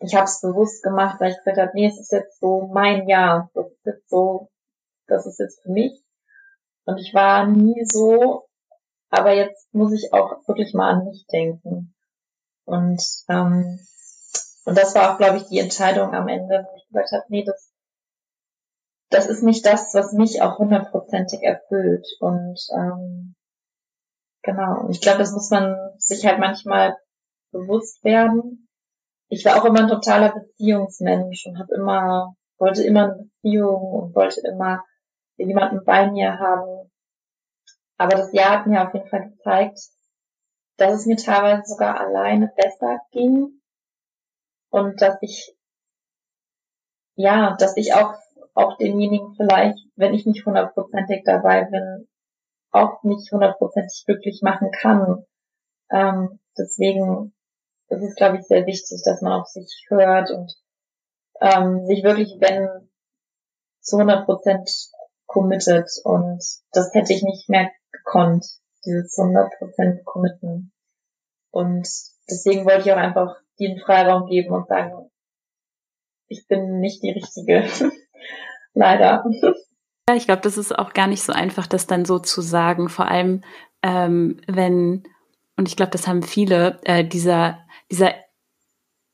ich 0.00 0.14
habe 0.14 0.24
es 0.24 0.40
bewusst 0.40 0.82
gemacht, 0.82 1.20
weil 1.20 1.32
ich 1.32 1.38
gesagt 1.38 1.58
habe, 1.58 1.70
nee, 1.74 1.86
es 1.86 1.98
ist 1.98 2.12
jetzt 2.12 2.40
so 2.40 2.68
mein 2.72 3.08
Jahr, 3.08 3.50
das 3.54 3.66
ist 3.66 3.86
jetzt 3.86 4.08
so, 4.08 4.50
das 5.06 5.26
ist 5.26 5.38
jetzt 5.38 5.62
für 5.62 5.70
mich. 5.70 6.02
Und 6.84 6.98
ich 6.98 7.12
war 7.14 7.46
nie 7.46 7.84
so, 7.84 8.48
aber 9.10 9.34
jetzt 9.34 9.72
muss 9.74 9.92
ich 9.92 10.12
auch 10.12 10.46
wirklich 10.46 10.74
mal 10.74 10.90
an 10.90 11.04
mich 11.04 11.26
denken. 11.30 11.94
Und, 12.64 13.02
ähm, 13.28 13.80
und 14.64 14.78
das 14.78 14.94
war 14.94 15.12
auch, 15.12 15.18
glaube 15.18 15.38
ich, 15.38 15.44
die 15.48 15.58
Entscheidung 15.58 16.14
am 16.14 16.28
Ende, 16.28 16.66
wo 16.68 16.76
ich 16.76 16.86
gesagt 16.88 17.12
habe, 17.12 17.24
nee, 17.28 17.44
das, 17.44 17.72
das 19.10 19.26
ist 19.26 19.42
nicht 19.42 19.64
das, 19.64 19.94
was 19.94 20.12
mich 20.12 20.42
auch 20.42 20.58
hundertprozentig 20.58 21.42
erfüllt. 21.42 22.06
Und 22.20 22.58
ähm, 22.74 23.34
genau, 24.48 24.80
und 24.80 24.90
ich 24.90 25.00
glaube, 25.00 25.18
das 25.18 25.32
muss 25.32 25.50
man 25.50 25.76
sich 25.98 26.24
halt 26.26 26.38
manchmal 26.38 26.96
bewusst 27.52 28.02
werden. 28.02 28.68
Ich 29.28 29.44
war 29.44 29.60
auch 29.60 29.64
immer 29.66 29.80
ein 29.80 29.88
totaler 29.88 30.32
Beziehungsmensch 30.32 31.46
und 31.46 31.58
habe 31.58 31.74
immer, 31.74 32.34
wollte 32.58 32.82
immer 32.82 33.04
eine 33.04 33.16
Beziehung 33.24 33.92
und 33.92 34.14
wollte 34.14 34.40
immer 34.40 34.82
jemanden 35.36 35.84
bei 35.84 36.10
mir 36.10 36.38
haben. 36.38 36.90
Aber 37.98 38.16
das 38.16 38.32
Jahr 38.32 38.60
hat 38.60 38.66
mir 38.66 38.86
auf 38.86 38.94
jeden 38.94 39.08
Fall 39.08 39.30
gezeigt, 39.30 39.78
dass 40.78 40.94
es 40.94 41.06
mir 41.06 41.16
teilweise 41.16 41.62
sogar 41.66 42.00
alleine 42.00 42.50
besser 42.56 43.00
ging 43.10 43.60
und 44.70 45.02
dass 45.02 45.18
ich 45.20 45.54
ja, 47.16 47.56
dass 47.58 47.76
ich 47.76 47.94
auch 47.94 48.14
auch 48.54 48.76
denjenigen 48.76 49.34
vielleicht, 49.36 49.78
wenn 49.94 50.14
ich 50.14 50.26
nicht 50.26 50.44
hundertprozentig 50.44 51.22
dabei 51.24 51.64
bin, 51.64 52.08
auch 52.70 53.02
nicht 53.02 53.30
hundertprozentig 53.32 54.04
glücklich 54.06 54.40
machen 54.42 54.70
kann. 54.70 55.24
Ähm, 55.90 56.38
deswegen 56.56 57.34
ist 57.88 58.02
es, 58.02 58.14
glaube 58.14 58.38
ich, 58.38 58.46
sehr 58.46 58.66
wichtig, 58.66 59.02
dass 59.04 59.22
man 59.22 59.32
auf 59.32 59.46
sich 59.46 59.86
hört 59.88 60.30
und 60.30 60.54
ähm, 61.40 61.86
sich 61.86 62.02
wirklich, 62.04 62.36
wenn 62.40 62.90
zu 63.80 63.96
100 63.96 64.26
Prozent 64.26 64.70
committed 65.26 65.88
und 66.04 66.42
das 66.72 66.92
hätte 66.94 67.12
ich 67.12 67.22
nicht 67.22 67.48
mehr 67.48 67.70
gekonnt 67.92 68.44
dieses 68.84 69.16
100% 69.18 70.04
committen. 70.04 70.72
Und 71.50 71.88
deswegen 72.30 72.64
wollte 72.64 72.80
ich 72.80 72.92
auch 72.92 72.98
einfach 72.98 73.36
den 73.58 73.78
Freiraum 73.78 74.26
geben 74.26 74.54
und 74.54 74.68
sagen, 74.68 75.10
ich 76.28 76.46
bin 76.46 76.80
nicht 76.80 77.02
die 77.02 77.10
Richtige. 77.10 77.64
Leider. 78.74 79.24
Ja, 80.08 80.14
ich 80.14 80.24
glaube, 80.24 80.40
das 80.40 80.56
ist 80.56 80.76
auch 80.76 80.94
gar 80.94 81.06
nicht 81.06 81.22
so 81.22 81.34
einfach, 81.34 81.66
das 81.66 81.86
dann 81.86 82.06
so 82.06 82.18
zu 82.18 82.40
sagen. 82.40 82.88
Vor 82.88 83.08
allem, 83.08 83.42
ähm, 83.82 84.40
wenn, 84.46 85.02
und 85.54 85.68
ich 85.68 85.76
glaube, 85.76 85.92
das 85.92 86.08
haben 86.08 86.22
viele, 86.22 86.80
äh, 86.84 87.04
dieser, 87.04 87.58
dieser 87.90 88.14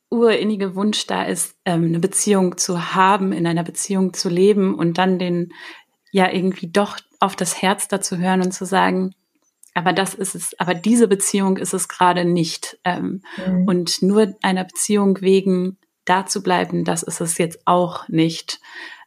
urinnige 0.09 0.73
Wunsch 0.73 1.05
da 1.05 1.23
ist, 1.23 1.57
ähm, 1.65 1.83
eine 1.83 1.99
Beziehung 1.99 2.57
zu 2.57 2.95
haben, 2.95 3.33
in 3.33 3.45
einer 3.45 3.63
Beziehung 3.63 4.13
zu 4.13 4.29
leben 4.29 4.73
und 4.73 4.97
dann 4.97 5.19
den, 5.19 5.51
ja, 6.13 6.31
irgendwie 6.31 6.71
doch 6.71 6.97
auf 7.19 7.35
das 7.35 7.61
Herz 7.61 7.89
dazu 7.89 8.17
hören 8.17 8.41
und 8.41 8.53
zu 8.53 8.65
sagen, 8.65 9.13
aber 9.73 9.91
das 9.91 10.13
ist 10.13 10.33
es, 10.33 10.57
aber 10.59 10.75
diese 10.75 11.09
Beziehung 11.09 11.57
ist 11.57 11.73
es 11.73 11.89
gerade 11.89 12.23
nicht. 12.23 12.79
Ähm, 12.85 13.21
mhm. 13.45 13.67
Und 13.67 14.01
nur 14.01 14.33
einer 14.41 14.63
Beziehung 14.63 15.19
wegen 15.19 15.77
da 16.05 16.25
zu 16.25 16.41
bleiben, 16.41 16.85
das 16.85 17.03
ist 17.03 17.19
es 17.19 17.37
jetzt 17.37 17.59
auch 17.65 18.07
nicht. 18.07 18.61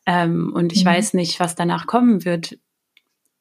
Ähm, 0.08 0.54
und 0.54 0.72
ich 0.72 0.84
mhm. 0.84 0.88
weiß 0.88 1.12
nicht, 1.12 1.38
was 1.38 1.54
danach 1.54 1.86
kommen 1.86 2.24
wird, 2.24 2.58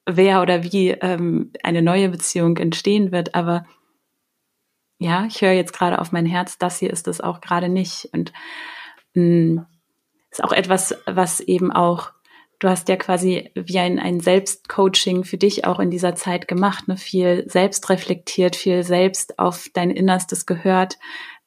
wer 0.06 0.42
oder 0.42 0.64
wie 0.64 0.90
ähm, 0.90 1.54
eine 1.64 1.82
neue 1.82 2.10
Beziehung 2.10 2.58
entstehen 2.58 3.14
wird, 3.14 3.36
aber 3.36 3.66
ja, 5.00 5.26
ich 5.28 5.42
höre 5.42 5.54
jetzt 5.54 5.72
gerade 5.72 6.00
auf 6.00 6.12
mein 6.12 6.26
Herz, 6.26 6.58
das 6.58 6.78
hier 6.80 6.92
ist 6.92 7.08
es 7.08 7.22
auch 7.22 7.40
gerade 7.40 7.70
nicht. 7.70 8.10
Und 8.12 8.34
mh, 9.14 9.24
mm, 9.24 9.66
ist 10.30 10.44
auch 10.44 10.52
etwas, 10.52 10.94
was 11.06 11.40
eben 11.40 11.72
auch, 11.72 12.12
du 12.60 12.68
hast 12.68 12.90
ja 12.90 12.98
quasi 12.98 13.50
wie 13.56 13.80
ein, 13.80 13.98
ein 13.98 14.20
Selbstcoaching 14.20 15.24
für 15.24 15.38
dich 15.38 15.66
auch 15.66 15.80
in 15.80 15.90
dieser 15.90 16.16
Zeit 16.16 16.50
gemacht, 16.50 16.90
ne? 16.90 16.98
viel 16.98 17.50
selbst 17.50 17.90
reflektiert, 17.90 18.58
viel 18.58 18.84
selbst 18.84 19.40
auf 19.40 19.70
dein 19.74 19.90
Innerstes 19.90 20.46
gehört. 20.46 20.98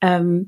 Ähm, 0.01 0.47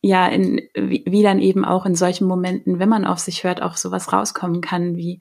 ja, 0.00 0.26
in, 0.28 0.62
wie, 0.74 1.04
wie 1.06 1.22
dann 1.22 1.40
eben 1.40 1.64
auch 1.64 1.84
in 1.84 1.94
solchen 1.94 2.26
Momenten, 2.26 2.78
wenn 2.78 2.88
man 2.88 3.04
auf 3.04 3.18
sich 3.18 3.44
hört, 3.44 3.62
auch 3.62 3.76
sowas 3.76 4.12
rauskommen 4.12 4.60
kann, 4.60 4.96
wie 4.96 5.20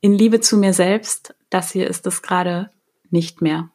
in 0.00 0.12
Liebe 0.12 0.40
zu 0.40 0.56
mir 0.56 0.72
selbst, 0.72 1.34
das 1.50 1.72
hier 1.72 1.88
ist 1.88 2.06
es 2.06 2.22
gerade 2.22 2.70
nicht 3.10 3.42
mehr. 3.42 3.70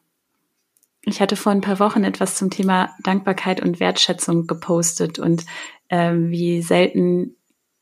Ich 1.04 1.20
hatte 1.20 1.36
vor 1.36 1.52
ein 1.52 1.60
paar 1.60 1.80
Wochen 1.80 2.04
etwas 2.04 2.36
zum 2.36 2.50
Thema 2.50 2.90
Dankbarkeit 3.02 3.60
und 3.60 3.80
Wertschätzung 3.80 4.46
gepostet 4.46 5.18
und 5.18 5.44
äh, 5.88 6.12
wie 6.14 6.62
selten 6.62 7.36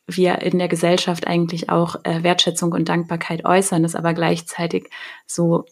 wir 0.07 0.41
in 0.41 0.59
der 0.59 0.69
Gesellschaft 0.69 1.27
eigentlich 1.27 1.69
auch 1.69 1.97
äh, 2.05 2.23
Wertschätzung 2.23 2.73
und 2.73 2.89
Dankbarkeit 2.89 3.45
äußern, 3.45 3.83
das 3.83 3.95
aber 3.95 4.15
gleichzeitig 4.15 4.91
so 5.27 5.67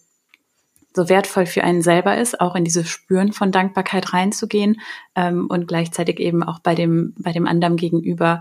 so 0.98 1.08
wertvoll 1.08 1.46
für 1.46 1.62
einen 1.62 1.80
selber 1.80 2.18
ist, 2.18 2.40
auch 2.40 2.56
in 2.56 2.64
dieses 2.64 2.88
Spüren 2.88 3.32
von 3.32 3.52
Dankbarkeit 3.52 4.12
reinzugehen 4.12 4.80
ähm, 5.14 5.46
und 5.48 5.68
gleichzeitig 5.68 6.18
eben 6.18 6.42
auch 6.42 6.58
bei 6.58 6.74
dem 6.74 7.14
bei 7.16 7.30
dem 7.30 7.46
anderen 7.46 7.76
gegenüber 7.76 8.40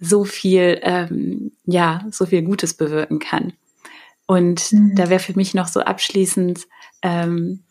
so 0.00 0.24
viel 0.24 0.80
ähm, 0.82 1.52
ja 1.64 2.04
so 2.10 2.26
viel 2.26 2.42
Gutes 2.42 2.74
bewirken 2.74 3.20
kann. 3.20 3.52
Und 4.26 4.72
mhm. 4.72 4.96
da 4.96 5.08
wäre 5.10 5.20
für 5.20 5.36
mich 5.36 5.54
noch 5.54 5.68
so 5.68 5.78
abschließend 5.78 6.66
ähm, 7.02 7.62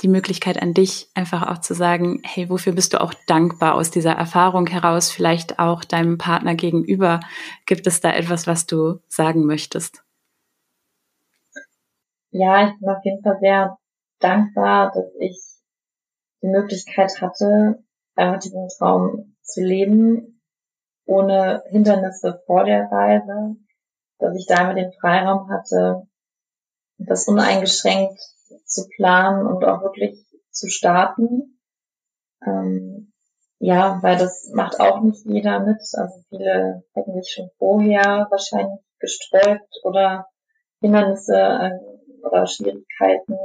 die 0.00 0.08
Möglichkeit 0.08 0.62
an 0.62 0.74
dich, 0.74 1.08
einfach 1.14 1.42
auch 1.48 1.58
zu 1.58 1.74
sagen, 1.74 2.20
hey, 2.22 2.48
wofür 2.48 2.72
bist 2.72 2.92
du 2.92 3.00
auch 3.00 3.14
dankbar 3.26 3.74
aus 3.74 3.90
dieser 3.90 4.12
Erfahrung 4.12 4.68
heraus, 4.68 5.10
vielleicht 5.10 5.58
auch 5.58 5.82
deinem 5.82 6.18
Partner 6.18 6.54
gegenüber? 6.54 7.18
Gibt 7.66 7.88
es 7.88 8.00
da 8.00 8.12
etwas, 8.12 8.46
was 8.46 8.66
du 8.66 9.00
sagen 9.08 9.44
möchtest? 9.44 10.03
Ja, 12.36 12.66
ich 12.66 12.80
bin 12.80 12.88
auf 12.88 13.04
jeden 13.04 13.22
Fall 13.22 13.38
sehr 13.38 13.78
dankbar, 14.18 14.90
dass 14.92 15.06
ich 15.20 15.40
die 16.42 16.48
Möglichkeit 16.48 17.20
hatte, 17.20 17.84
einfach 18.16 18.40
diesen 18.40 18.66
Traum 18.76 19.36
zu 19.42 19.60
leben, 19.60 20.42
ohne 21.06 21.62
Hindernisse 21.68 22.42
vor 22.44 22.64
der 22.64 22.90
Reise, 22.90 23.54
dass 24.18 24.34
ich 24.36 24.46
da 24.48 24.62
immer 24.62 24.74
den 24.74 24.92
Freiraum 25.00 25.48
hatte, 25.48 26.08
das 26.98 27.28
uneingeschränkt 27.28 28.18
zu 28.64 28.88
planen 28.96 29.46
und 29.46 29.64
auch 29.64 29.82
wirklich 29.82 30.26
zu 30.50 30.68
starten. 30.68 31.60
Ähm, 32.44 33.12
ja, 33.60 34.00
weil 34.02 34.18
das 34.18 34.50
macht 34.52 34.80
auch 34.80 35.02
nicht 35.02 35.24
jeder 35.24 35.60
mit. 35.60 35.80
Also 35.92 36.20
viele 36.30 36.82
hätten 36.94 37.14
sich 37.14 37.32
schon 37.32 37.50
vorher 37.58 38.26
wahrscheinlich 38.28 38.80
gesträubt 38.98 39.72
oder 39.84 40.26
Hindernisse 40.80 41.36
oder 42.24 42.46
Schwierigkeiten 42.46 43.36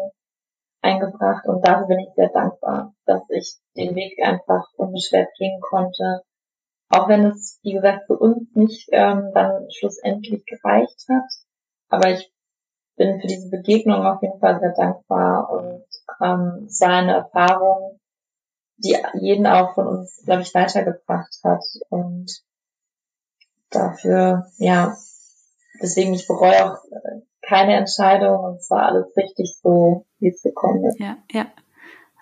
eingebracht. 0.82 1.46
Und 1.46 1.66
dafür 1.68 1.88
bin 1.88 2.00
ich 2.00 2.14
sehr 2.16 2.30
dankbar, 2.30 2.94
dass 3.06 3.22
ich 3.30 3.58
den 3.76 3.96
Weg 3.96 4.20
einfach 4.24 4.66
unbeschwert 4.76 5.30
gehen 5.38 5.60
konnte. 5.62 6.22
Auch 6.90 7.08
wenn 7.08 7.26
es, 7.26 7.60
wie 7.64 7.74
gesagt, 7.74 8.08
für 8.08 8.18
uns 8.18 8.56
nicht 8.56 8.90
ähm, 8.92 9.32
dann 9.34 9.70
schlussendlich 9.72 10.46
gereicht 10.46 11.06
hat. 11.10 11.30
Aber 11.90 12.12
ich 12.12 12.32
bin 12.96 13.22
für 13.22 13.28
diese 13.28 13.50
Begegnung 13.50 14.06
auf 14.06 14.22
jeden 14.22 14.40
Fall 14.40 14.60
sehr 14.60 14.74
dankbar 14.74 15.50
und 15.52 15.86
ähm, 16.22 16.66
es 16.68 16.82
war 16.82 16.90
eine 16.90 17.14
Erfahrung, 17.14 18.00
die 18.78 18.98
jeden 19.20 19.48
auch 19.48 19.74
von 19.76 19.88
uns, 19.88 20.22
glaube 20.26 20.42
ich, 20.42 20.54
weitergebracht 20.54 21.34
hat. 21.44 21.64
Und 21.90 22.44
dafür, 23.70 24.48
ja, 24.58 24.98
deswegen, 25.82 26.14
ich 26.14 26.28
bereue 26.28 26.66
auch 26.66 26.84
keine 27.50 27.76
Entscheidung 27.76 28.44
und 28.44 28.58
es 28.58 28.70
war 28.70 28.84
alles 28.84 29.08
richtig 29.18 29.58
so, 29.62 30.06
wie 30.20 30.30
es 30.30 30.42
gekommen 30.42 30.86
ist. 30.86 31.00
Ja, 31.00 31.18
ja. 31.32 31.48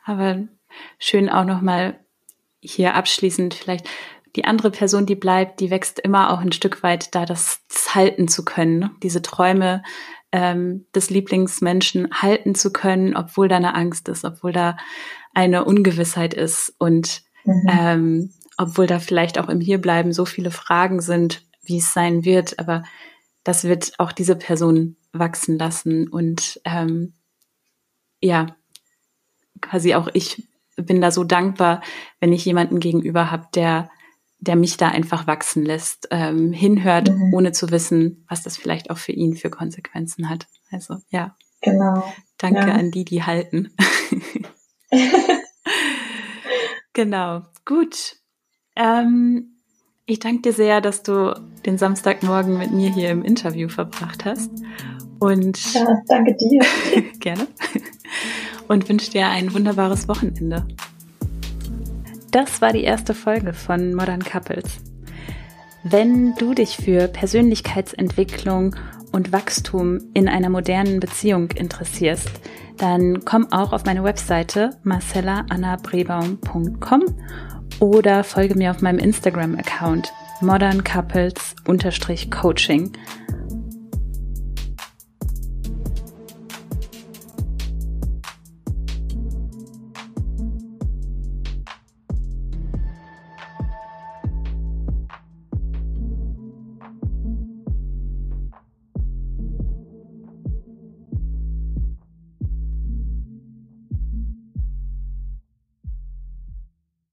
Aber 0.05 0.47
schön 0.97 1.29
auch 1.29 1.43
nochmal 1.43 1.99
hier 2.61 2.95
abschließend 2.95 3.53
vielleicht 3.53 3.87
die 4.35 4.45
andere 4.45 4.71
Person, 4.71 5.05
die 5.05 5.15
bleibt, 5.15 5.59
die 5.59 5.69
wächst 5.69 5.99
immer 5.99 6.31
auch 6.31 6.39
ein 6.39 6.51
Stück 6.51 6.83
weit 6.83 7.13
da, 7.15 7.25
das, 7.25 7.61
das 7.67 7.95
halten 7.95 8.27
zu 8.27 8.45
können, 8.45 8.79
ne? 8.79 8.91
diese 9.01 9.21
Träume 9.21 9.83
ähm, 10.31 10.85
des 10.93 11.09
Lieblingsmenschen 11.09 12.09
halten 12.21 12.53
zu 12.53 12.71
können, 12.71 13.15
obwohl 13.15 13.47
da 13.47 13.57
eine 13.57 13.75
Angst 13.75 14.07
ist, 14.09 14.25
obwohl 14.25 14.51
da 14.51 14.77
eine 15.33 15.65
Ungewissheit 15.65 16.33
ist 16.33 16.73
und 16.77 17.23
mhm. 17.45 17.69
ähm, 17.69 18.33
obwohl 18.57 18.87
da 18.87 18.99
vielleicht 18.99 19.39
auch 19.39 19.49
im 19.49 19.59
Hierbleiben 19.59 20.13
so 20.13 20.25
viele 20.25 20.51
Fragen 20.51 21.01
sind, 21.01 21.43
wie 21.63 21.77
es 21.77 21.93
sein 21.93 22.23
wird, 22.23 22.59
aber 22.59 22.83
das 23.47 23.63
wird 23.63 23.93
auch 23.97 24.11
diese 24.11 24.35
Person 24.35 24.97
wachsen 25.13 25.57
lassen 25.57 26.09
und 26.09 26.59
ähm, 26.65 27.13
ja, 28.19 28.47
quasi 29.61 29.95
auch 29.95 30.09
ich 30.13 30.49
bin 30.75 30.99
da 30.99 31.11
so 31.11 31.23
dankbar, 31.23 31.81
wenn 32.19 32.33
ich 32.33 32.43
jemanden 32.43 32.79
gegenüber 32.79 33.31
habe, 33.31 33.47
der 33.55 33.89
der 34.39 34.55
mich 34.55 34.77
da 34.77 34.89
einfach 34.89 35.25
wachsen 35.25 35.65
lässt, 35.65 36.09
ähm, 36.11 36.53
hinhört, 36.53 37.09
mhm. 37.09 37.33
ohne 37.33 37.53
zu 37.53 37.71
wissen, 37.71 38.23
was 38.29 38.43
das 38.43 38.55
vielleicht 38.55 38.91
auch 38.91 38.99
für 38.99 39.13
ihn 39.13 39.35
für 39.35 39.49
Konsequenzen 39.49 40.29
hat. 40.29 40.45
Also 40.69 40.97
ja. 41.09 41.35
Genau. 41.61 42.03
Danke 42.37 42.59
ja. 42.59 42.75
an 42.75 42.91
die, 42.91 43.03
die 43.03 43.23
halten. 43.23 43.73
genau. 46.93 47.47
Gut. 47.65 48.17
Ähm, 48.75 49.56
ich 50.07 50.19
danke 50.19 50.41
dir 50.41 50.53
sehr, 50.53 50.81
dass 50.81 51.03
du 51.03 51.39
den 51.65 51.77
Samstagmorgen 51.77 52.57
mit 52.57 52.71
mir 52.71 52.89
hier 52.91 53.09
im 53.09 53.23
Interview 53.23 53.67
verbracht 53.67 54.23
hast. 54.23 54.49
Und 55.19 55.73
ja, 55.73 56.01
danke 56.07 56.33
dir. 56.35 56.61
gerne. 57.19 57.47
Und 58.69 58.87
wünsche 58.87 59.11
dir 59.11 59.27
ein 59.27 59.53
wunderbares 59.53 60.07
Wochenende. 60.07 60.65
Das 62.31 62.61
war 62.61 62.71
die 62.71 62.83
erste 62.83 63.13
Folge 63.13 63.51
von 63.53 63.93
Modern 63.93 64.23
Couples. 64.23 64.77
Wenn 65.83 66.35
du 66.35 66.53
dich 66.53 66.77
für 66.77 67.09
Persönlichkeitsentwicklung 67.09 68.77
und 69.11 69.33
Wachstum 69.33 69.99
in 70.13 70.29
einer 70.29 70.49
modernen 70.49 71.01
Beziehung 71.01 71.51
interessierst, 71.51 72.31
dann 72.77 73.25
komm 73.25 73.51
auch 73.51 73.73
auf 73.73 73.83
meine 73.85 74.03
Webseite 74.03 74.77
marcellaannabrebaum.com 74.83 77.03
oder 77.79 78.23
folge 78.23 78.55
mir 78.55 78.71
auf 78.71 78.81
meinem 78.81 78.99
Instagram-Account 78.99 80.11
moderncouples-coaching. 80.41 82.91